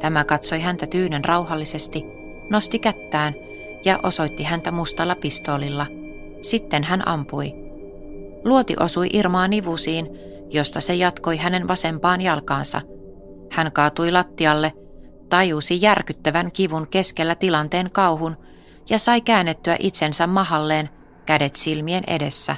Tämä 0.01 0.25
katsoi 0.25 0.61
häntä 0.61 0.87
tyynen 0.87 1.25
rauhallisesti, 1.25 2.05
nosti 2.51 2.79
kättään 2.79 3.35
ja 3.85 4.01
osoitti 4.03 4.43
häntä 4.43 4.71
mustalla 4.71 5.15
pistoolilla. 5.15 5.87
Sitten 6.43 6.85
hän 6.85 7.09
ampui. 7.09 7.66
Luoti 8.47 8.75
osui 8.81 9.09
Irmaa 9.13 9.49
nivusiin, 9.49 10.09
josta 10.51 10.81
se 10.81 10.95
jatkoi 10.95 11.37
hänen 11.37 11.69
vasempaan 11.69 12.21
jalkaansa. 12.21 12.81
Hän 13.51 13.73
kaatui 13.73 14.13
lattialle– 14.13 14.73
tajusi 15.29 15.83
järkyttävän 15.83 16.53
kivun 16.53 16.87
keskellä 16.89 17.35
tilanteen 17.35 17.91
kauhun 17.91 18.37
ja 18.91 18.99
sai 18.99 19.21
käännettyä 19.21 19.77
itsensä 19.79 20.27
mahalleen 20.27 20.89
kädet 21.27 21.57
silmien 21.57 22.05
edessä. 22.07 22.57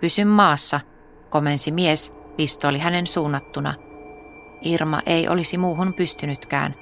Pysy 0.00 0.24
maassa, 0.24 0.80
komensi 1.30 1.70
mies, 1.70 2.12
pistoli 2.36 2.78
hänen 2.78 3.06
suunnattuna. 3.06 3.74
Irma 4.62 5.00
ei 5.06 5.28
olisi 5.28 5.58
muuhun 5.58 5.94
pystynytkään. 5.94 6.74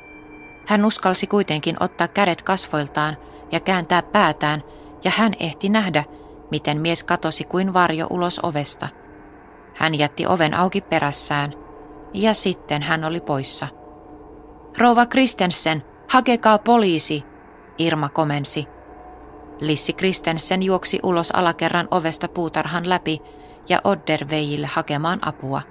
Hän 0.66 0.84
uskalsi 0.84 1.26
kuitenkin 1.26 1.76
ottaa 1.80 2.08
kädet 2.08 2.42
kasvoiltaan 2.42 3.16
ja 3.52 3.60
kääntää 3.60 4.02
päätään, 4.02 4.62
ja 5.04 5.10
hän 5.16 5.32
ehti 5.40 5.68
nähdä, 5.68 6.04
miten 6.50 6.80
mies 6.80 7.04
katosi 7.04 7.44
kuin 7.44 7.74
varjo 7.74 8.06
ulos 8.10 8.40
ovesta. 8.42 8.88
Hän 9.74 9.94
jätti 9.94 10.26
oven 10.26 10.54
auki 10.54 10.80
perässään, 10.80 11.54
ja 12.14 12.34
sitten 12.34 12.82
hän 12.82 13.04
oli 13.04 13.20
poissa. 13.20 13.68
Rouva 14.78 15.06
Kristensen, 15.06 15.82
hakekaa 16.08 16.58
poliisi, 16.58 17.24
Irma 17.78 18.08
komensi. 18.08 18.66
Lissi 19.60 19.92
Kristensen 19.92 20.62
juoksi 20.62 21.00
ulos 21.02 21.30
alakerran 21.30 21.88
ovesta 21.90 22.28
puutarhan 22.28 22.88
läpi 22.88 23.22
ja 23.68 23.80
Odder 23.84 24.28
veijille 24.30 24.66
hakemaan 24.66 25.28
apua. 25.28 25.62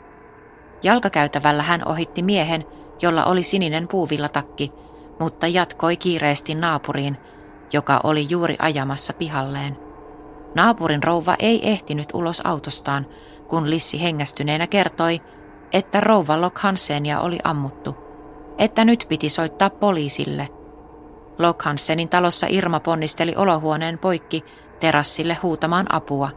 Jalkakäytävällä 0.84 1.64
hän 1.64 1.88
ohitti 1.88 2.24
miehen, 2.24 2.66
jolla 3.02 3.26
oli 3.26 3.44
sininen 3.44 3.88
puuvillatakki, 3.88 4.72
mutta 5.20 5.48
jatkoi 5.48 5.98
kiireesti 5.98 6.56
naapuriin, 6.56 7.18
joka 7.74 8.02
oli 8.04 8.26
juuri 8.30 8.56
ajamassa 8.60 9.14
pihalleen. 9.14 9.85
Naapurin 10.56 11.04
rouva 11.04 11.36
ei 11.40 11.70
ehtinyt 11.70 12.10
ulos 12.14 12.42
autostaan, 12.44 13.08
kun 13.48 13.70
Lissi 13.70 14.02
hengästyneenä 14.02 14.68
kertoi, 14.68 15.22
että 15.74 16.02
rouva 16.02 16.42
Lok 16.42 16.58
Hansenia 16.58 17.20
oli 17.20 17.38
ammuttu– 17.44 17.96
että 18.58 18.86
nyt 18.86 19.06
piti 19.10 19.30
soittaa 19.30 19.70
poliisille. 19.70 20.50
Lokhansenin 21.40 22.10
talossa 22.10 22.48
Irma 22.50 22.80
ponnisteli 22.80 23.36
olohuoneen 23.36 23.98
poikki 23.98 24.44
terassille 24.80 25.38
huutamaan 25.44 25.96
apua. 25.96 26.30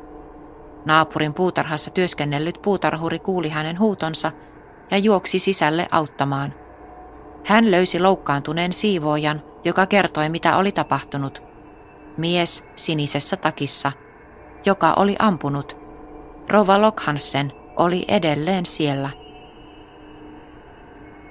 Naapurin 0.85 1.35
puutarhassa 1.35 1.91
työskennellyt 1.91 2.63
puutarhuri 2.63 3.19
kuuli 3.19 3.49
hänen 3.49 3.79
huutonsa 3.79 4.33
ja 4.91 4.99
juoksi 4.99 5.39
sisälle 5.39 5.89
auttamaan. 5.91 6.55
Hän 7.45 7.71
löysi 7.71 8.01
loukkaantuneen 8.01 8.73
siivoojan, 8.73 9.43
joka 9.65 9.87
kertoi 9.87 10.29
mitä 10.29 10.57
oli 10.57 10.73
tapahtunut. 10.73 11.43
Mies 12.17 12.65
sinisessä 12.77 13.37
takissa, 13.37 13.93
joka 14.65 14.93
oli 14.97 15.17
ampunut. 15.19 15.77
Rova 16.49 16.81
Lokhansen 16.81 17.53
oli 17.77 18.05
edelleen 18.09 18.67
siellä. 18.67 19.11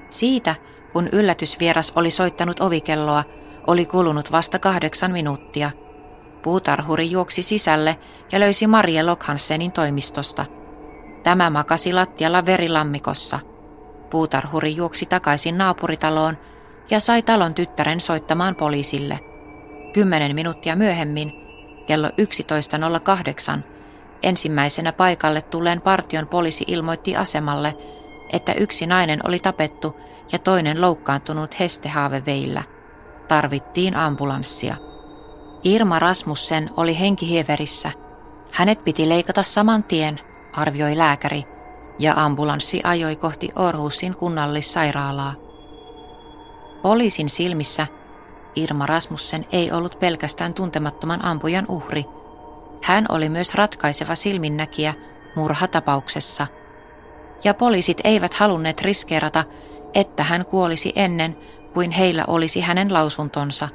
Siitä, 0.10 0.56
kun 0.94 1.08
yllätysvieras 1.12 1.94
oli 1.96 2.12
soittanut 2.12 2.60
ovikelloa, 2.60 3.24
oli 3.68 3.86
kulunut 3.86 4.32
vasta 4.32 4.60
kahdeksan 4.60 5.12
minuuttia. 5.12 5.72
Puutarhuri 6.44 7.12
juoksi 7.12 7.42
sisälle 7.42 7.98
ja 8.32 8.40
löysi 8.40 8.68
Marie 8.68 9.04
Lokhansenin 9.04 9.72
toimistosta. 9.72 10.46
Tämä 11.24 11.50
makasi 11.50 11.94
lattialla 11.94 12.46
verilammikossa. 12.46 13.40
Puutarhuri 14.10 14.76
juoksi 14.76 15.06
takaisin 15.06 15.58
naapuritaloon 15.58 16.38
ja 16.90 17.00
sai 17.00 17.22
talon 17.22 17.54
tyttären 17.54 18.02
soittamaan 18.02 18.56
poliisille. 18.56 19.20
Kymmenen 19.94 20.36
minuuttia 20.36 20.76
myöhemmin, 20.76 21.47
kello 21.88 22.08
11.08, 22.08 23.60
ensimmäisenä 24.24 24.94
paikalle 24.94 25.42
tulleen 25.42 25.82
partion 25.82 26.28
poliisi 26.28 26.64
ilmoitti 26.68 27.16
asemalle, 27.16 27.78
että 28.34 28.54
yksi 28.54 28.86
nainen 28.88 29.20
oli 29.28 29.40
tapettu 29.40 30.00
ja 30.32 30.40
toinen 30.40 30.82
loukkaantunut 30.82 31.60
hestehaaveveillä. 31.60 32.64
Tarvittiin 33.28 33.96
ambulanssia. 33.96 34.76
Irma 35.64 36.00
Rasmussen 36.00 36.70
oli 36.78 37.00
henkihieverissä. 37.00 37.92
Hänet 38.52 38.84
piti 38.84 39.10
leikata 39.10 39.44
saman 39.44 39.84
tien, 39.84 40.20
arvioi 40.54 40.98
lääkäri, 40.98 41.44
ja 42.00 42.14
ambulanssi 42.16 42.82
ajoi 42.84 43.16
kohti 43.16 43.50
Orhusin 43.56 44.16
kunnallissairaalaa. 44.16 45.34
Poliisin 46.82 47.30
silmissä 47.30 47.88
Irma 48.58 48.86
Rasmussen 48.86 49.46
ei 49.52 49.72
ollut 49.72 50.00
pelkästään 50.00 50.54
tuntemattoman 50.54 51.26
ampujan 51.26 51.66
uhri. 51.70 52.06
Hän 52.84 53.06
oli 53.10 53.30
myös 53.30 53.54
ratkaiseva 53.54 54.16
silminnäkijä 54.16 54.94
murhatapauksessa. 55.36 56.48
Ja 57.44 57.54
poliisit 57.54 58.02
eivät 58.04 58.34
halunneet 58.34 58.82
riskeerata, 58.82 59.44
että 59.94 60.24
hän 60.24 60.46
kuolisi 60.46 60.94
ennen 60.96 61.38
kuin 61.74 61.92
heillä 61.92 62.24
olisi 62.28 62.62
hänen 62.62 62.94
lausuntonsa. 62.94 63.70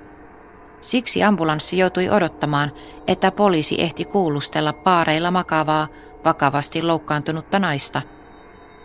Siksi 0.80 1.22
ambulanssi 1.22 1.78
joutui 1.78 2.10
odottamaan, 2.10 2.72
että 3.06 3.30
poliisi 3.30 3.82
ehti 3.82 4.04
kuulustella 4.04 4.72
paareilla 4.72 5.30
makavaa, 5.30 5.88
vakavasti 6.24 6.82
loukkaantunutta 6.82 7.58
naista. 7.58 8.02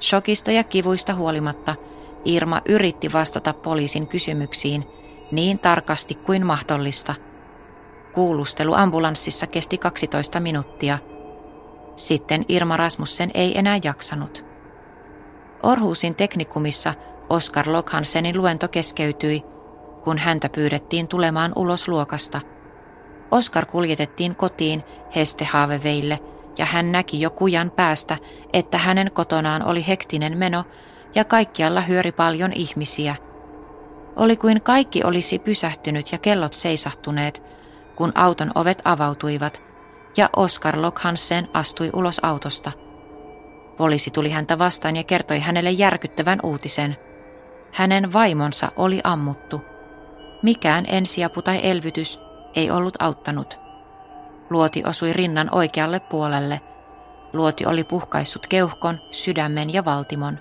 Shokista 0.01 0.51
ja 0.51 0.63
kivuista 0.63 1.13
huolimatta 1.13 1.75
Irma 2.25 2.61
yritti 2.65 3.13
vastata 3.13 3.53
poliisin 3.53 4.07
kysymyksiin 4.07 4.87
niin 5.31 5.59
tarkasti 5.59 6.15
kuin 6.15 6.45
mahdollista. 6.45 7.15
Kuulustelu 8.13 8.73
ambulanssissa 8.73 9.47
kesti 9.47 9.77
12 9.77 10.39
minuuttia. 10.39 10.97
Sitten 11.95 12.45
Irma 12.47 12.77
Rasmussen 12.77 13.31
ei 13.33 13.57
enää 13.57 13.79
jaksanut. 13.83 14.45
Orhusin 15.63 16.15
teknikumissa 16.15 16.93
Oskar 17.29 17.65
Lokhansenin 17.67 18.37
luento 18.37 18.67
keskeytyi, 18.67 19.43
kun 20.03 20.17
häntä 20.17 20.49
pyydettiin 20.49 21.07
tulemaan 21.07 21.51
ulos 21.55 21.87
luokasta. 21.87 22.41
Oskar 23.31 23.65
kuljetettiin 23.65 24.35
kotiin 24.35 24.83
Hestehaaveveille 25.15 26.19
ja 26.57 26.65
hän 26.65 26.91
näki 26.91 27.21
jo 27.21 27.29
kujan 27.29 27.71
päästä, 27.71 28.17
että 28.53 28.77
hänen 28.77 29.11
kotonaan 29.11 29.65
oli 29.65 29.87
hektinen 29.87 30.37
meno 30.37 30.63
ja 31.15 31.25
kaikkialla 31.25 31.81
hyöri 31.81 32.11
paljon 32.11 32.53
ihmisiä. 32.53 33.15
Oli 34.17 34.37
kuin 34.37 34.61
kaikki 34.61 35.03
olisi 35.03 35.39
pysähtynyt 35.39 36.11
ja 36.11 36.17
kellot 36.17 36.53
seisahtuneet, 36.53 37.43
kun 37.95 38.11
auton 38.15 38.51
ovet 38.55 38.81
avautuivat 38.85 39.61
ja 40.17 40.29
Oskar 40.35 40.81
Lokhansen 40.81 41.47
astui 41.53 41.89
ulos 41.93 42.19
autosta. 42.23 42.71
Poliisi 43.77 44.11
tuli 44.11 44.29
häntä 44.29 44.57
vastaan 44.57 44.95
ja 44.95 45.03
kertoi 45.03 45.39
hänelle 45.39 45.71
järkyttävän 45.71 46.39
uutisen– 46.43 46.97
hänen 47.71 48.13
vaimonsa 48.13 48.71
oli 48.75 49.01
ammuttu. 49.03 49.61
Mikään 50.43 50.85
ensiapu 50.87 51.41
tai 51.41 51.59
elvytys 51.63 52.19
ei 52.55 52.71
ollut 52.71 53.01
auttanut. 53.01 53.59
Luoti 54.49 54.83
osui 54.85 55.13
rinnan 55.13 55.49
oikealle 55.51 55.99
puolelle. 55.99 56.61
Luoti 57.33 57.65
oli 57.65 57.83
puhkaissut 57.83 58.47
keuhkon, 58.47 59.01
sydämen 59.11 59.73
ja 59.73 59.85
valtimon. 59.85 60.39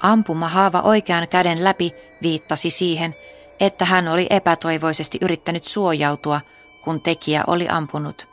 Ampuma 0.00 0.48
haava 0.48 0.80
oikean 0.80 1.28
käden 1.28 1.64
läpi 1.64 1.92
viittasi 2.22 2.70
siihen, 2.70 3.14
että 3.60 3.84
hän 3.84 4.08
oli 4.08 4.26
epätoivoisesti 4.30 5.18
yrittänyt 5.20 5.64
suojautua, 5.64 6.40
kun 6.84 7.00
tekijä 7.00 7.44
oli 7.46 7.68
ampunut. 7.68 8.28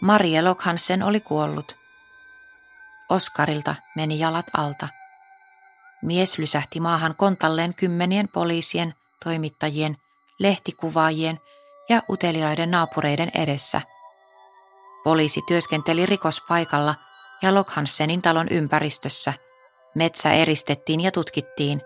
Marie 0.00 0.42
Lokhansen 0.42 1.02
oli 1.02 1.20
kuollut. 1.20 1.76
Oskarilta 3.08 3.74
meni 3.96 4.18
jalat 4.18 4.46
alta. 4.56 4.88
Mies 6.02 6.38
lysähti 6.38 6.80
maahan 6.80 7.14
kontalleen 7.16 7.74
kymmenien 7.74 8.28
poliisien, 8.28 8.94
toimittajien, 9.24 9.96
lehtikuvaajien 10.38 11.40
ja 11.88 12.02
uteliaiden 12.10 12.70
naapureiden 12.70 13.30
edessä. 13.34 13.80
Poliisi 15.04 15.40
työskenteli 15.46 16.06
rikospaikalla 16.06 16.94
ja 17.42 17.54
Lokhansenin 17.54 18.22
talon 18.22 18.48
ympäristössä. 18.50 19.32
Metsä 19.94 20.32
eristettiin 20.32 21.00
ja 21.00 21.12
tutkittiin, 21.12 21.82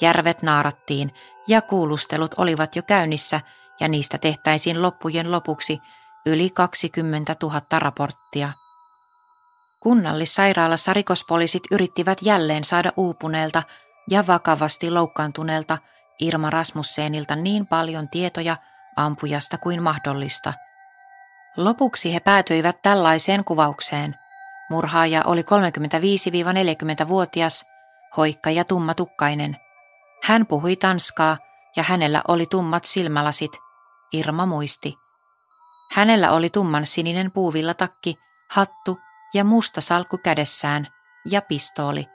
järvet 0.00 0.42
naarattiin 0.42 1.14
ja 1.48 1.62
kuulustelut 1.62 2.34
olivat 2.36 2.76
jo 2.76 2.82
käynnissä 2.82 3.40
ja 3.80 3.88
niistä 3.88 4.18
tehtäisiin 4.18 4.82
loppujen 4.82 5.32
lopuksi 5.32 5.78
yli 6.26 6.50
20 6.50 7.36
000 7.42 7.60
raporttia. 7.78 8.52
Kunnallissairaalassa 9.80 10.92
rikospoliisit 10.92 11.62
yrittivät 11.70 12.18
jälleen 12.22 12.64
saada 12.64 12.92
uupuneelta 12.96 13.62
ja 14.10 14.26
vakavasti 14.26 14.90
loukkaantuneelta 14.90 15.78
Irma 16.20 16.50
Rasmussenilta 16.50 17.36
niin 17.36 17.66
paljon 17.66 18.08
tietoja 18.08 18.56
ampujasta 18.96 19.58
kuin 19.58 19.82
mahdollista. 19.82 20.52
Lopuksi 21.56 22.14
he 22.14 22.20
päätyivät 22.20 22.82
tällaiseen 22.82 23.44
kuvaukseen. 23.44 24.14
Murhaaja 24.70 25.22
oli 25.24 25.42
35-40-vuotias, 25.42 27.64
hoikka 28.16 28.50
ja 28.50 28.64
tummatukkainen. 28.64 29.56
Hän 30.22 30.46
puhui 30.46 30.76
tanskaa 30.76 31.36
ja 31.76 31.82
hänellä 31.82 32.22
oli 32.28 32.46
tummat 32.46 32.84
silmälasit, 32.84 33.52
Irma 34.12 34.46
muisti. 34.46 34.94
Hänellä 35.92 36.30
oli 36.30 36.50
tumman 36.50 36.86
sininen 36.86 37.32
puuvillatakki, 37.32 38.14
hattu 38.50 38.98
ja 39.34 39.44
musta 39.44 39.80
salkku 39.80 40.18
kädessään 40.18 40.88
ja 41.30 41.42
pistooli. 41.42 42.06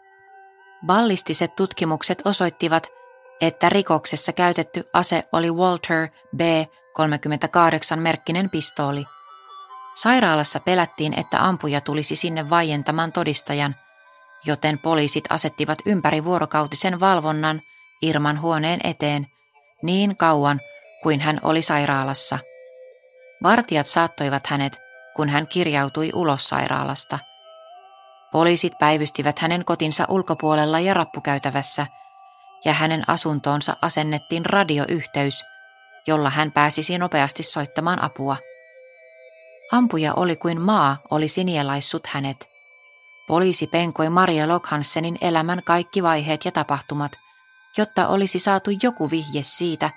Ballistiset 0.86 1.56
tutkimukset 1.56 2.22
osoittivat, 2.26 2.88
että 3.42 3.70
rikoksessa 3.70 4.34
käytetty 4.34 4.84
ase 4.94 5.24
oli 5.32 5.52
Walter 5.52 6.08
B38 6.38 7.96
merkkinen 7.96 8.50
pistooli. 8.50 9.06
Sairaalassa 9.96 10.60
pelättiin, 10.60 11.20
että 11.20 11.46
ampuja 11.46 11.82
tulisi 11.82 12.16
sinne 12.16 12.50
vaientamaan 12.50 13.12
todistajan, 13.12 13.76
joten 14.46 14.80
poliisit 14.80 15.24
asettivat 15.30 15.80
ympäri 15.86 16.24
vuorokautisen 16.24 17.00
valvonnan 17.00 17.62
Irman 18.02 18.42
huoneen 18.42 18.80
eteen 18.84 19.28
niin 19.84 20.18
kauan 20.18 20.60
kuin 21.04 21.20
hän 21.20 21.40
oli 21.44 21.62
sairaalassa. 21.62 22.40
Vartijat 23.44 23.88
saattoivat 23.88 24.48
hänet 24.48 24.84
kun 25.16 25.30
hän 25.30 25.48
kirjautui 25.48 26.10
ulos 26.14 26.50
sairaalasta. 26.50 27.20
Poliisit 28.32 28.74
päivystivät 28.80 29.40
hänen 29.40 29.66
kotinsa 29.66 30.06
ulkopuolella 30.10 30.80
ja 30.80 30.94
rappukäytävässä, 30.94 31.88
ja 32.66 32.74
hänen 32.74 33.04
asuntoonsa 33.08 33.78
asennettiin 33.82 34.46
radioyhteys, 34.46 35.44
jolla 36.08 36.30
hän 36.30 36.52
pääsisi 36.52 36.98
nopeasti 36.98 37.44
soittamaan 37.44 38.04
apua. 38.04 38.38
Ampuja 39.74 40.14
oli 40.14 40.36
kuin 40.36 40.62
maa 40.62 40.98
olisi 41.12 41.44
nielaissut 41.44 42.08
hänet. 42.08 42.50
Poliisi 43.28 43.68
penkoi 43.68 44.10
Maria 44.10 44.48
Lokhansenin 44.48 45.18
elämän 45.22 45.62
kaikki 45.66 46.04
vaiheet 46.04 46.46
ja 46.46 46.52
tapahtumat, 46.52 47.12
jotta 47.78 48.08
olisi 48.08 48.40
saatu 48.40 48.72
joku 48.84 49.12
vihje 49.12 49.44
siitä, 49.44 49.90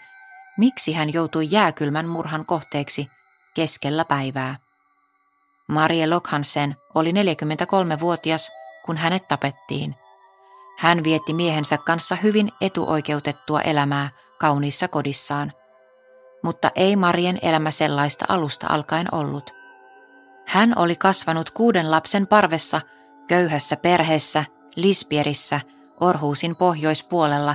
miksi 0.59 0.93
hän 0.93 1.13
joutui 1.13 1.49
jääkylmän 1.51 2.09
murhan 2.09 2.47
kohteeksi 2.47 3.09
keskellä 3.55 4.05
päivää. 4.05 4.57
Marie 5.69 6.07
Lokhansen 6.07 6.77
oli 6.95 7.13
43-vuotias, 7.13 8.51
kun 8.87 8.97
hänet 8.97 9.29
tapettiin. 9.29 9.95
Hän 10.79 11.05
vietti 11.05 11.35
miehensä 11.35 11.79
kanssa 11.79 12.17
hyvin 12.17 12.49
etuoikeutettua 12.61 13.61
elämää 13.61 14.11
kauniissa 14.39 14.89
kodissaan. 14.89 15.53
mutta 16.43 16.71
ei 16.75 16.97
Marien 16.97 17.39
elämä 17.43 17.71
sellaista 17.71 18.25
alusta 18.29 18.67
alkaen 18.71 19.15
ollut. 19.15 19.56
Hän 20.47 20.73
oli 20.79 20.97
kasvanut 20.97 21.51
kuuden 21.51 21.91
lapsen 21.91 22.27
parvessa, 22.27 22.81
köyhässä 23.29 23.77
perheessä, 23.77 24.45
Lispierissä, 24.77 25.61
Orhuusin 26.01 26.57
pohjoispuolella, 26.57 27.55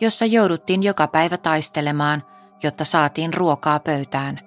jossa 0.00 0.26
jouduttiin 0.26 0.82
joka 0.82 1.06
päivä 1.06 1.36
taistelemaan, 1.36 2.22
jotta 2.62 2.84
saatiin 2.84 3.34
ruokaa 3.34 3.80
pöytään. 3.80 4.40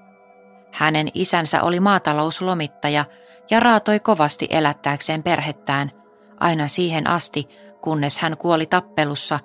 Hänen 0.72 1.08
isänsä 1.14 1.64
oli 1.64 1.80
maatalouslomittaja 1.80 3.06
ja 3.52 3.60
raatoi 3.60 4.00
kovasti 4.00 4.48
elättääkseen 4.50 5.24
perhettään, 5.24 5.92
aina 6.40 6.68
siihen 6.68 7.08
asti, 7.08 7.48
kunnes 7.82 8.20
hän 8.20 8.38
kuoli 8.38 8.66
tappelussa 8.66 9.40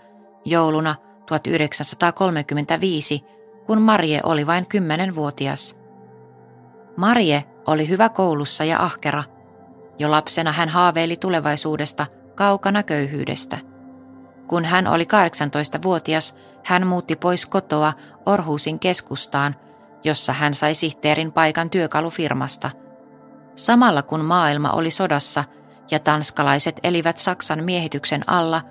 jouluna 0.45 0.95
1935, 1.27 3.25
kun 3.67 3.83
Marie 3.83 4.21
oli 4.23 4.47
vain 4.47 4.65
10-vuotias. 4.65 5.80
Marje 7.01 7.45
oli 7.67 7.89
hyvä 7.89 8.09
koulussa 8.09 8.65
ja 8.65 8.83
ahkera. 8.83 9.25
Jo 9.99 10.11
lapsena 10.11 10.53
hän 10.53 10.69
haaveili 10.69 11.17
tulevaisuudesta 11.17 12.07
kaukana 12.35 12.83
köyhyydestä. 12.83 13.59
Kun 14.47 14.65
hän 14.65 14.87
oli 14.87 15.05
18-vuotias, 15.05 16.37
hän 16.65 16.87
muutti 16.87 17.17
pois 17.17 17.47
kotoa 17.47 17.93
Orhuusin 18.27 18.79
keskustaan, 18.79 19.57
jossa 20.05 20.33
hän 20.33 20.55
sai 20.55 20.75
sihteerin 20.75 21.33
paikan 21.33 21.71
työkalufirmasta. 21.71 22.71
Samalla 23.57 24.03
kun 24.03 24.25
maailma 24.25 24.71
oli 24.71 24.91
sodassa 24.91 25.45
ja 25.91 25.99
tanskalaiset 25.99 26.81
elivät 26.83 27.19
Saksan 27.19 27.65
miehityksen 27.65 28.23
alla, 28.27 28.63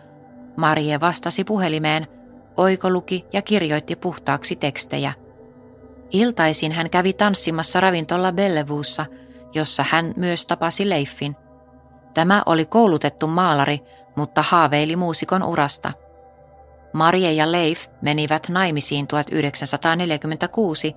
Marie 0.58 1.00
vastasi 1.00 1.44
puhelimeen, 1.44 2.08
oikoluki 2.58 3.26
ja 3.34 3.42
kirjoitti 3.42 3.96
puhtaaksi 3.96 4.56
tekstejä– 4.56 5.14
Iltaisin 6.12 6.72
hän 6.72 6.90
kävi 6.90 7.14
tanssimassa 7.14 7.80
ravintolla 7.80 8.32
Bellevuussa, 8.32 9.06
jossa 9.54 9.86
hän 9.90 10.14
myös 10.16 10.46
tapasi 10.46 10.90
Leifin. 10.90 11.36
Tämä 12.14 12.44
oli 12.46 12.66
koulutettu 12.66 13.28
maalari, 13.28 13.80
mutta 14.16 14.42
haaveili 14.42 14.96
muusikon 14.96 15.44
urasta. 15.44 15.92
Marie 16.94 17.32
ja 17.32 17.52
Leif 17.52 17.86
menivät 18.02 18.50
naimisiin 18.50 19.08
1946, 19.08 20.96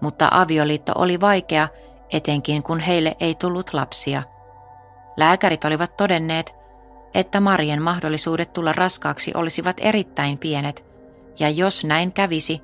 mutta 0.00 0.28
avioliitto 0.30 0.92
oli 0.96 1.20
vaikea, 1.20 1.68
etenkin 2.12 2.62
kun 2.62 2.80
heille 2.80 3.16
ei 3.20 3.34
tullut 3.34 3.74
lapsia. 3.74 4.22
Lääkärit 5.16 5.64
olivat 5.64 5.96
todenneet, 5.96 6.54
että 7.14 7.40
Marien 7.40 7.82
mahdollisuudet 7.82 8.52
tulla 8.52 8.72
raskaaksi 8.72 9.32
olisivat 9.34 9.76
erittäin 9.80 10.38
pienet, 10.38 10.84
ja 11.38 11.50
jos 11.50 11.84
näin 11.84 12.12
kävisi, 12.12 12.62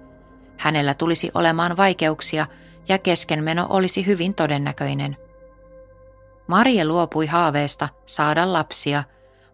hänellä 0.58 0.94
tulisi 0.94 1.30
olemaan 1.34 1.76
vaikeuksia 1.76 2.46
ja 2.88 2.98
keskenmeno 2.98 3.66
olisi 3.70 4.06
hyvin 4.06 4.34
todennäköinen. 4.34 5.16
Marie 6.46 6.84
luopui 6.84 7.26
haaveesta 7.26 7.88
saada 8.06 8.52
lapsia, 8.52 9.04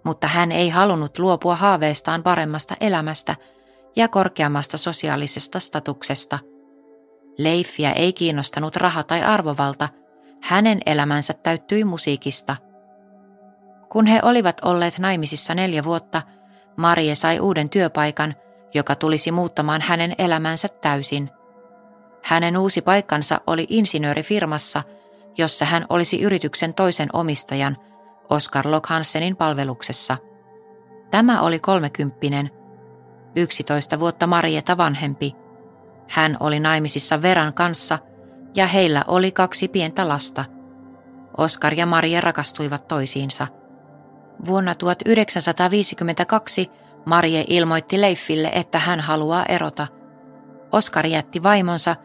mutta 0.04 0.26
hän 0.26 0.52
ei 0.52 0.68
halunnut 0.68 1.18
luopua 1.18 1.56
haaveestaan 1.56 2.22
paremmasta 2.22 2.74
elämästä 2.80 3.36
ja 3.96 4.08
korkeammasta 4.08 4.76
sosiaalisesta 4.76 5.60
statuksesta. 5.60 6.38
Leiffiä 7.38 7.92
ei 7.92 8.12
kiinnostanut 8.12 8.76
raha 8.76 9.02
tai 9.02 9.22
arvovalta, 9.22 9.88
hänen 10.42 10.80
elämänsä 10.86 11.32
täyttyi 11.32 11.84
musiikista. 11.84 12.56
Kun 13.88 14.06
he 14.06 14.20
olivat 14.22 14.60
olleet 14.64 14.98
naimisissa 14.98 15.54
neljä 15.54 15.84
vuotta, 15.84 16.22
Marie 16.76 17.14
sai 17.14 17.40
uuden 17.40 17.70
työpaikan– 17.70 18.34
joka 18.74 18.94
tulisi 18.94 19.32
muuttamaan 19.32 19.80
hänen 19.80 20.14
elämänsä 20.18 20.68
täysin. 20.68 21.30
Hänen 22.22 22.56
uusi 22.56 22.82
paikkansa 22.82 23.40
oli 23.46 23.66
insinöörifirmassa, 23.70 24.82
jossa 25.38 25.64
hän 25.64 25.86
olisi 25.88 26.20
yrityksen 26.20 26.74
toisen 26.74 27.08
omistajan, 27.12 27.76
Oskar 28.30 28.70
Lokhansenin 28.70 29.36
palveluksessa. 29.36 30.16
Tämä 31.10 31.40
oli 31.40 31.58
kolmekymppinen, 31.58 32.50
11 33.36 34.00
vuotta 34.00 34.26
Marieta 34.26 34.76
vanhempi. 34.76 35.34
Hän 36.08 36.36
oli 36.40 36.60
naimisissa 36.60 37.22
Veran 37.22 37.54
kanssa 37.54 37.98
ja 38.56 38.66
heillä 38.66 39.04
oli 39.08 39.32
kaksi 39.32 39.68
pientä 39.68 40.08
lasta. 40.08 40.44
Oskar 41.36 41.74
ja 41.74 41.86
Maria 41.86 42.20
rakastuivat 42.20 42.88
toisiinsa. 42.88 43.46
Vuonna 44.46 44.74
1952 44.74 46.70
Marie 47.04 47.44
ilmoitti 47.48 48.00
Leifille, 48.00 48.50
että 48.54 48.78
hän 48.78 49.00
haluaa 49.00 49.46
erota. 49.46 49.86
Oskar 50.72 51.06
jätti 51.06 51.42
vaimonsa 51.42 51.96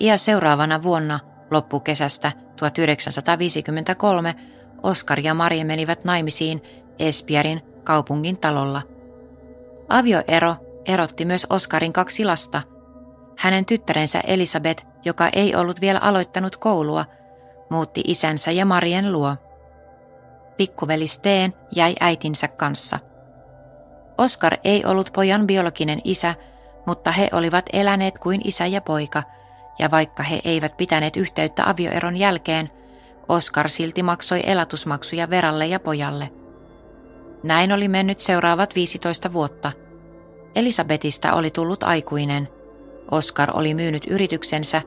ja 0.00 0.18
seuraavana 0.18 0.82
vuonna 0.82 1.20
loppukesästä 1.50 2.32
1953 2.56 4.34
Oskar 4.82 5.20
ja 5.20 5.34
Marie 5.34 5.64
menivät 5.64 6.04
naimisiin 6.04 6.62
Espierin 6.98 7.62
kaupungin 7.84 8.36
talolla. 8.36 8.82
Avioero 9.88 10.56
erotti 10.86 11.24
myös 11.24 11.46
Oskarin 11.50 11.92
kaksi 11.92 12.24
lasta. 12.24 12.62
Hänen 13.38 13.64
tyttärensä 13.64 14.20
Elisabeth, 14.26 14.86
joka 15.04 15.28
ei 15.32 15.54
ollut 15.54 15.80
vielä 15.80 15.98
aloittanut 15.98 16.56
koulua, 16.56 17.04
muutti 17.70 18.02
isänsä 18.06 18.50
ja 18.50 18.64
Marien 18.64 19.12
luo. 19.12 19.36
Pikkuveli 20.56 21.06
Steen 21.06 21.54
jäi 21.76 21.94
äitinsä 22.00 22.48
kanssa– 22.48 22.98
Oskar 24.18 24.56
ei 24.64 24.84
ollut 24.84 25.10
pojan 25.12 25.46
biologinen 25.46 26.00
isä, 26.04 26.34
mutta 26.86 27.12
he 27.12 27.28
olivat 27.32 27.64
eläneet 27.72 28.18
kuin 28.18 28.40
isä 28.44 28.66
ja 28.66 28.80
poika, 28.80 29.22
ja 29.78 29.90
vaikka 29.90 30.22
he 30.22 30.40
eivät 30.44 30.76
pitäneet 30.76 31.16
yhteyttä 31.16 31.68
avioeron 31.70 32.16
jälkeen, 32.16 32.70
Oskar 33.28 33.68
silti 33.68 34.02
maksoi 34.02 34.40
elatusmaksuja 34.46 35.30
Veralle 35.30 35.66
ja 35.66 35.80
pojalle. 35.80 36.30
Näin 37.42 37.72
oli 37.72 37.88
mennyt 37.88 38.18
seuraavat 38.18 38.74
15 38.74 39.32
vuotta. 39.32 39.72
Elisabetista 40.54 41.32
oli 41.32 41.50
tullut 41.50 41.82
aikuinen. 41.82 42.48
Oskar 43.10 43.56
oli 43.56 43.74
myynyt 43.74 44.06
yrityksensä 44.10 44.82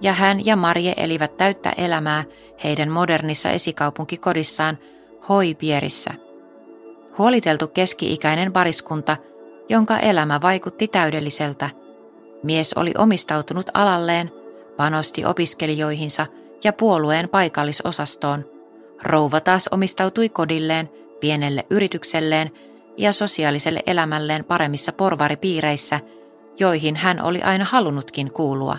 ja 0.00 0.12
hän 0.12 0.46
ja 0.46 0.56
Marje 0.56 0.94
elivät 0.96 1.36
täyttä 1.36 1.72
elämää 1.76 2.24
heidän 2.64 2.90
modernissa 2.90 3.50
esikaupunkikodissaan 3.50 4.78
Hoipierissä. 5.28 6.29
Huoliteltu 7.20 7.68
keski-ikäinen 7.68 8.52
pariskunta, 8.52 9.16
jonka 9.68 9.98
elämä 9.98 10.40
vaikutti 10.42 10.88
täydelliseltä. 10.88 11.70
Mies 12.42 12.72
oli 12.72 12.92
omistautunut 12.98 13.66
alalleen, 13.74 14.30
panosti 14.76 15.24
opiskelijoihinsa 15.24 16.26
ja 16.64 16.72
puolueen 16.72 17.28
paikallisosastoon. 17.28 18.44
Rouva 19.02 19.40
taas 19.40 19.68
omistautui 19.68 20.28
kodilleen, 20.28 20.90
pienelle 21.20 21.66
yritykselleen 21.70 22.50
ja 22.96 23.12
sosiaaliselle 23.12 23.82
elämälleen 23.86 24.44
paremmissa 24.44 24.92
porvaripiireissä, 24.92 26.00
joihin 26.58 26.96
hän 26.96 27.22
oli 27.22 27.42
aina 27.42 27.64
halunnutkin 27.64 28.32
kuulua. 28.32 28.76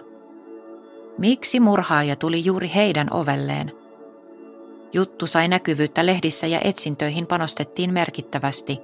Miksi 1.18 1.60
murhaaja 1.60 2.16
tuli 2.16 2.46
juuri 2.46 2.72
heidän 2.76 3.08
ovelleen? 3.12 3.81
Juttu 4.94 5.28
sai 5.28 5.48
näkyvyyttä 5.48 6.06
lehdissä 6.06 6.48
ja 6.48 6.60
etsintöihin 6.64 7.28
panostettiin 7.28 7.94
merkittävästi. 7.94 8.80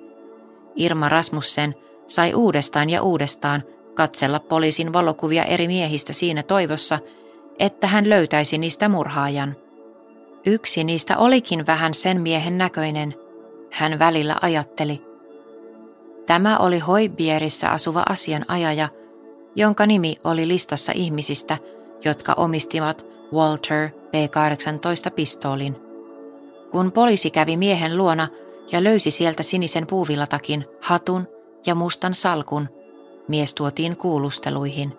Irma 0.75 1.09
Rasmussen 1.09 1.75
sai 2.07 2.33
uudestaan 2.33 2.89
ja 2.89 3.01
uudestaan 3.01 3.63
katsella 3.93 4.39
poliisin 4.39 4.93
valokuvia 4.93 5.43
eri 5.43 5.67
miehistä 5.67 6.13
siinä 6.13 6.43
toivossa, 6.43 6.99
että 7.59 7.87
hän 7.87 8.09
löytäisi 8.09 8.57
niistä 8.57 8.89
murhaajan. 8.89 9.55
Yksi 10.45 10.83
niistä 10.83 11.17
olikin 11.17 11.67
vähän 11.67 11.93
sen 11.93 12.21
miehen 12.21 12.57
näköinen, 12.57 13.15
hän 13.71 13.99
välillä 13.99 14.35
ajatteli. 14.41 15.01
Tämä 16.25 16.57
oli 16.57 16.79
Hoibierissä 16.79 17.69
asuva 17.69 18.03
asianajaja, 18.09 18.89
jonka 19.55 19.85
nimi 19.85 20.15
oli 20.23 20.47
listassa 20.47 20.91
ihmisistä, 20.95 21.57
jotka 22.05 22.33
omistivat 22.33 23.05
Walter 23.33 23.89
P-18 23.89 25.11
pistoolin. 25.15 25.86
Kun 26.71 26.91
poliisi 26.91 27.31
kävi 27.31 27.57
miehen 27.57 27.97
luona 27.97 28.27
ja 28.71 28.83
löysi 28.83 29.11
sieltä 29.11 29.43
sinisen 29.43 29.87
puuvillatakin, 29.87 30.65
hatun 30.81 31.27
ja 31.65 31.75
mustan 31.75 32.13
salkun, 32.13 32.69
mies 33.27 33.53
tuotiin 33.53 33.97
kuulusteluihin. 33.97 34.97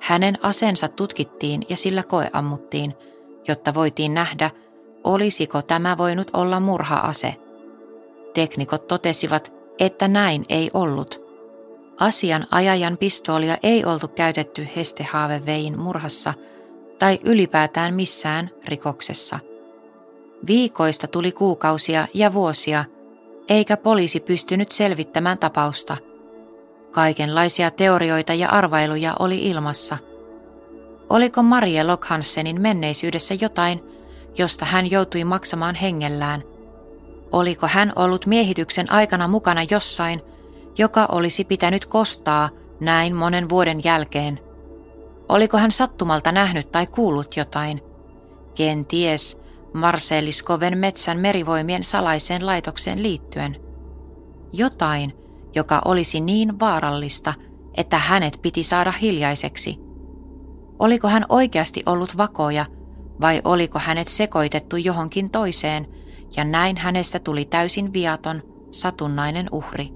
Hänen 0.00 0.38
asensa 0.42 0.88
tutkittiin 0.88 1.66
ja 1.68 1.76
sillä 1.76 2.02
koeammuttiin, 2.02 2.94
jotta 3.48 3.74
voitiin 3.74 4.14
nähdä, 4.14 4.50
olisiko 5.04 5.62
tämä 5.62 5.98
voinut 5.98 6.30
olla 6.32 6.60
murhaase. 6.60 7.34
Teknikot 8.34 8.86
totesivat, 8.86 9.52
että 9.78 10.08
näin 10.08 10.44
ei 10.48 10.70
ollut. 10.74 11.28
Asian 12.00 12.46
ajajan 12.50 12.96
pistoolia 12.96 13.56
ei 13.62 13.84
oltu 13.84 14.08
käytetty 14.08 14.68
Hestehaavevein 14.76 15.78
murhassa 15.80 16.34
tai 16.98 17.18
ylipäätään 17.24 17.94
missään 17.94 18.50
rikoksessa– 18.64 19.38
Viikoista 20.46 21.06
tuli 21.06 21.32
kuukausia 21.32 22.06
ja 22.14 22.32
vuosia, 22.32 22.84
eikä 23.48 23.76
poliisi 23.76 24.20
pystynyt 24.20 24.70
selvittämään 24.70 25.38
tapausta. 25.38 25.96
Kaikenlaisia 26.90 27.70
teorioita 27.70 28.34
ja 28.34 28.48
arvailuja 28.48 29.16
oli 29.18 29.38
ilmassa. 29.38 29.98
Oliko 31.10 31.42
Marie 31.42 31.84
Lokhansenin 31.84 32.60
menneisyydessä 32.60 33.34
jotain, 33.40 33.80
josta 34.38 34.64
hän 34.64 34.90
joutui 34.90 35.24
maksamaan 35.24 35.74
hengellään? 35.74 36.42
Oliko 37.32 37.66
hän 37.66 37.92
ollut 37.96 38.26
miehityksen 38.26 38.92
aikana 38.92 39.28
mukana 39.28 39.60
jossain, 39.70 40.22
joka 40.78 41.06
olisi 41.12 41.44
pitänyt 41.44 41.86
kostaa 41.86 42.50
näin 42.80 43.14
monen 43.16 43.48
vuoden 43.48 43.84
jälkeen? 43.84 44.40
Oliko 45.28 45.58
hän 45.58 45.72
sattumalta 45.72 46.32
nähnyt 46.32 46.72
tai 46.72 46.86
kuullut 46.86 47.36
jotain? 47.36 47.82
Kenties 48.54 49.40
Marseeliskoven 49.78 50.78
metsän 50.78 51.18
merivoimien 51.18 51.84
salaiseen 51.84 52.46
laitokseen 52.46 53.02
liittyen. 53.02 53.56
Jotain, 54.52 55.12
joka 55.54 55.82
olisi 55.84 56.20
niin 56.20 56.60
vaarallista, 56.60 57.34
että 57.76 57.98
hänet 57.98 58.38
piti 58.42 58.64
saada 58.64 58.92
hiljaiseksi. 58.92 59.78
Oliko 60.78 61.08
hän 61.08 61.26
oikeasti 61.28 61.82
ollut 61.86 62.16
vakoja 62.16 62.66
vai 63.20 63.40
oliko 63.44 63.78
hänet 63.78 64.08
sekoitettu 64.08 64.76
johonkin 64.76 65.30
toiseen 65.30 65.86
ja 66.36 66.44
näin 66.44 66.76
hänestä 66.76 67.18
tuli 67.18 67.44
täysin 67.44 67.92
viaton, 67.92 68.42
satunnainen 68.70 69.46
uhri. 69.52 69.88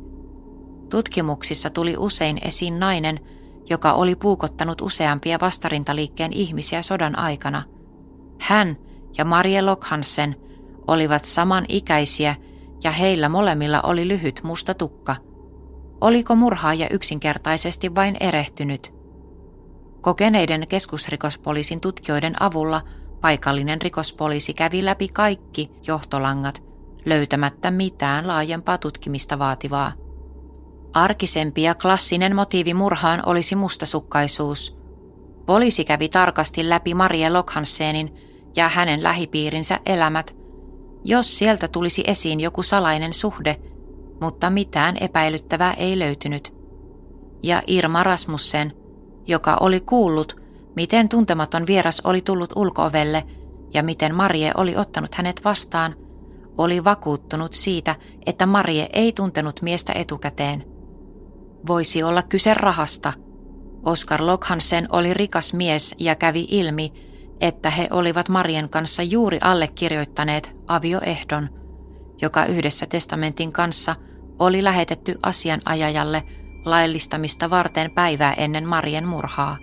Tutkimuksissa 0.90 1.70
tuli 1.70 1.96
usein 1.96 2.38
esiin 2.42 2.80
nainen, 2.80 3.20
joka 3.70 3.92
oli 3.92 4.16
puukottanut 4.16 4.80
useampia 4.80 5.38
vastarintaliikkeen 5.40 6.32
ihmisiä 6.32 6.82
sodan 6.82 7.18
aikana. 7.18 7.62
Hän 8.40 8.76
ja 9.18 9.24
Marie 9.24 9.62
Lokhansen 9.62 10.36
olivat 10.86 11.24
samanikäisiä 11.24 12.34
ja 12.84 12.90
heillä 12.90 13.28
molemmilla 13.28 13.80
oli 13.80 14.08
lyhyt 14.08 14.40
musta 14.42 14.74
tukka. 14.74 15.16
Oliko 16.00 16.36
murhaaja 16.36 16.88
yksinkertaisesti 16.88 17.94
vain 17.94 18.16
erehtynyt? 18.20 18.94
Kokeneiden 20.00 20.68
keskusrikospoliisin 20.68 21.80
tutkijoiden 21.80 22.42
avulla 22.42 22.80
paikallinen 23.20 23.82
rikospoliisi 23.82 24.54
kävi 24.54 24.84
läpi 24.84 25.08
kaikki 25.08 25.70
johtolangat 25.86 26.62
löytämättä 27.06 27.70
mitään 27.70 28.28
laajempaa 28.28 28.78
tutkimista 28.78 29.38
vaativaa. 29.38 29.92
Arkisempi 30.92 31.62
ja 31.62 31.74
klassinen 31.74 32.36
motiivi 32.36 32.74
murhaan 32.74 33.22
olisi 33.26 33.56
mustasukkaisuus. 33.56 34.76
Poliisi 35.46 35.84
kävi 35.84 36.08
tarkasti 36.08 36.68
läpi 36.68 36.94
Marie 36.94 37.30
Lokhansenin 37.30 38.14
ja 38.56 38.68
hänen 38.68 39.02
lähipiirinsä 39.02 39.80
elämät, 39.86 40.36
jos 41.04 41.38
sieltä 41.38 41.68
tulisi 41.68 42.04
esiin 42.06 42.40
joku 42.40 42.62
salainen 42.62 43.12
suhde, 43.12 43.56
mutta 44.20 44.50
mitään 44.50 44.96
epäilyttävää 45.00 45.72
ei 45.72 45.98
löytynyt. 45.98 46.54
Ja 47.42 47.62
Irma 47.66 48.02
Rasmussen, 48.02 48.72
joka 49.26 49.56
oli 49.60 49.80
kuullut, 49.80 50.36
miten 50.76 51.08
tuntematon 51.08 51.66
vieras 51.66 52.00
oli 52.04 52.20
tullut 52.20 52.52
ulkoovelle 52.56 53.24
ja 53.74 53.82
miten 53.82 54.14
Marie 54.14 54.52
oli 54.56 54.76
ottanut 54.76 55.14
hänet 55.14 55.44
vastaan, 55.44 55.94
oli 56.58 56.84
vakuuttunut 56.84 57.54
siitä, 57.54 57.96
että 58.26 58.46
Marie 58.46 58.88
ei 58.92 59.12
tuntenut 59.12 59.62
miestä 59.62 59.92
etukäteen. 59.92 60.64
Voisi 61.66 62.02
olla 62.02 62.22
kyse 62.22 62.54
rahasta. 62.54 63.12
Oskar 63.84 64.26
Lokhansen 64.26 64.86
oli 64.92 65.14
rikas 65.14 65.54
mies 65.54 65.94
ja 65.98 66.14
kävi 66.14 66.46
ilmi, 66.50 66.92
että 67.42 67.70
he 67.70 67.88
olivat 67.90 68.28
Marien 68.28 68.68
kanssa 68.68 69.02
juuri 69.02 69.38
allekirjoittaneet 69.40 70.56
avioehdon, 70.66 71.48
joka 72.22 72.44
yhdessä 72.44 72.86
testamentin 72.86 73.52
kanssa 73.52 73.94
oli 74.38 74.64
lähetetty 74.64 75.18
asianajajalle 75.22 76.22
laillistamista 76.64 77.50
varten 77.50 77.90
päivää 77.90 78.32
ennen 78.32 78.68
Marien 78.68 79.08
murhaa. 79.08 79.56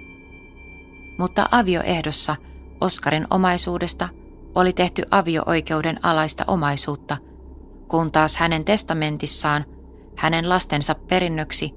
Mutta 1.18 1.46
avioehdossa 1.52 2.36
Oskarin 2.82 3.28
omaisuudesta 3.30 4.10
oli 4.56 4.74
tehty 4.74 5.04
avio-oikeuden 5.12 6.00
alaista 6.04 6.44
omaisuutta, 6.48 7.18
kun 7.88 8.12
taas 8.12 8.38
hänen 8.38 8.66
testamentissaan 8.66 9.66
hänen 10.18 10.50
lastensa 10.50 10.96
perinnöksi 10.96 11.74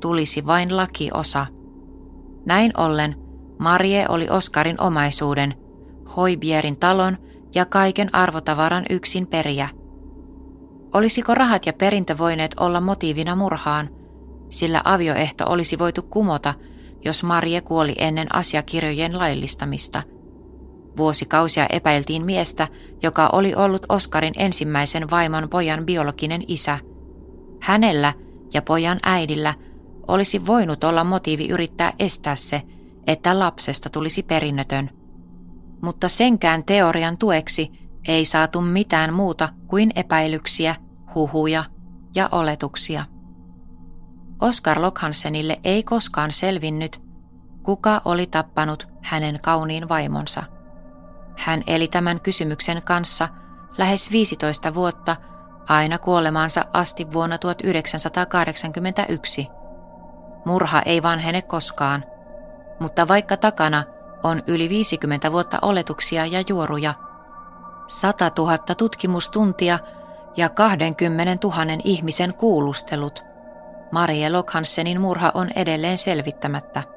tulisi 0.00 0.46
vain 0.46 0.76
lakiosa. 0.76 1.46
Näin 2.46 2.72
ollen 2.76 3.25
Marie 3.58 4.06
oli 4.08 4.28
Oskarin 4.30 4.80
omaisuuden, 4.80 5.54
Hoibierin 6.16 6.76
talon 6.76 7.18
ja 7.54 7.66
kaiken 7.66 8.14
arvotavaran 8.14 8.84
yksin 8.90 9.26
periä. 9.26 9.68
Olisiko 10.94 11.34
rahat 11.34 11.66
ja 11.66 11.72
perintö 11.72 12.18
voineet 12.18 12.54
olla 12.60 12.80
motiivina 12.80 13.36
murhaan, 13.36 13.88
sillä 14.50 14.80
avioehto 14.84 15.44
olisi 15.48 15.78
voitu 15.78 16.02
kumota, 16.02 16.54
jos 17.04 17.22
Marie 17.22 17.60
kuoli 17.60 17.94
ennen 17.98 18.34
asiakirjojen 18.34 19.18
laillistamista. 19.18 20.02
Vuosikausia 20.96 21.66
epäiltiin 21.70 22.24
miestä, 22.24 22.68
joka 23.02 23.30
oli 23.32 23.54
ollut 23.54 23.86
Oskarin 23.88 24.34
ensimmäisen 24.36 25.10
vaimon 25.10 25.48
pojan 25.48 25.86
biologinen 25.86 26.42
isä. 26.48 26.78
Hänellä 27.60 28.12
ja 28.54 28.62
pojan 28.62 29.00
äidillä 29.02 29.54
olisi 30.08 30.46
voinut 30.46 30.84
olla 30.84 31.04
motiivi 31.04 31.48
yrittää 31.48 31.92
estää 31.98 32.36
se, 32.36 32.62
että 33.06 33.38
lapsesta 33.38 33.90
tulisi 33.90 34.22
perinnötön. 34.22 34.90
Mutta 35.82 36.08
senkään 36.08 36.64
teorian 36.64 37.18
tueksi 37.18 37.72
ei 38.08 38.24
saatu 38.24 38.60
mitään 38.60 39.14
muuta 39.14 39.48
kuin 39.66 39.92
epäilyksiä, 39.94 40.74
huhuja 41.14 41.64
ja 42.14 42.28
oletuksia. 42.32 43.04
Oskar 44.40 44.82
Lokhansenille 44.82 45.60
ei 45.64 45.82
koskaan 45.82 46.32
selvinnyt, 46.32 47.02
kuka 47.62 48.02
oli 48.04 48.26
tappanut 48.26 48.88
hänen 49.02 49.40
kauniin 49.42 49.88
vaimonsa. 49.88 50.42
Hän 51.38 51.62
eli 51.66 51.88
tämän 51.88 52.20
kysymyksen 52.20 52.82
kanssa 52.82 53.28
lähes 53.78 54.10
15 54.10 54.74
vuotta 54.74 55.16
aina 55.68 55.98
kuolemaansa 55.98 56.64
asti 56.72 57.12
vuonna 57.12 57.38
1981. 57.38 59.48
Murha 60.44 60.82
ei 60.82 61.02
vanhene 61.02 61.42
koskaan– 61.42 62.04
mutta 62.78 63.08
vaikka 63.08 63.36
takana 63.36 63.84
on 64.22 64.42
yli 64.46 64.68
50 64.68 65.32
vuotta 65.32 65.58
oletuksia 65.62 66.26
ja 66.26 66.42
juoruja, 66.48 66.94
100 67.86 68.30
000 68.38 68.58
tutkimustuntia 68.58 69.78
ja 70.36 70.48
20 70.48 71.48
000 71.48 71.62
ihmisen 71.84 72.34
kuulustelut, 72.34 73.24
Marie 73.90 74.30
Lokhansenin 74.30 75.00
murha 75.00 75.30
on 75.34 75.50
edelleen 75.56 75.98
selvittämättä. 75.98 76.95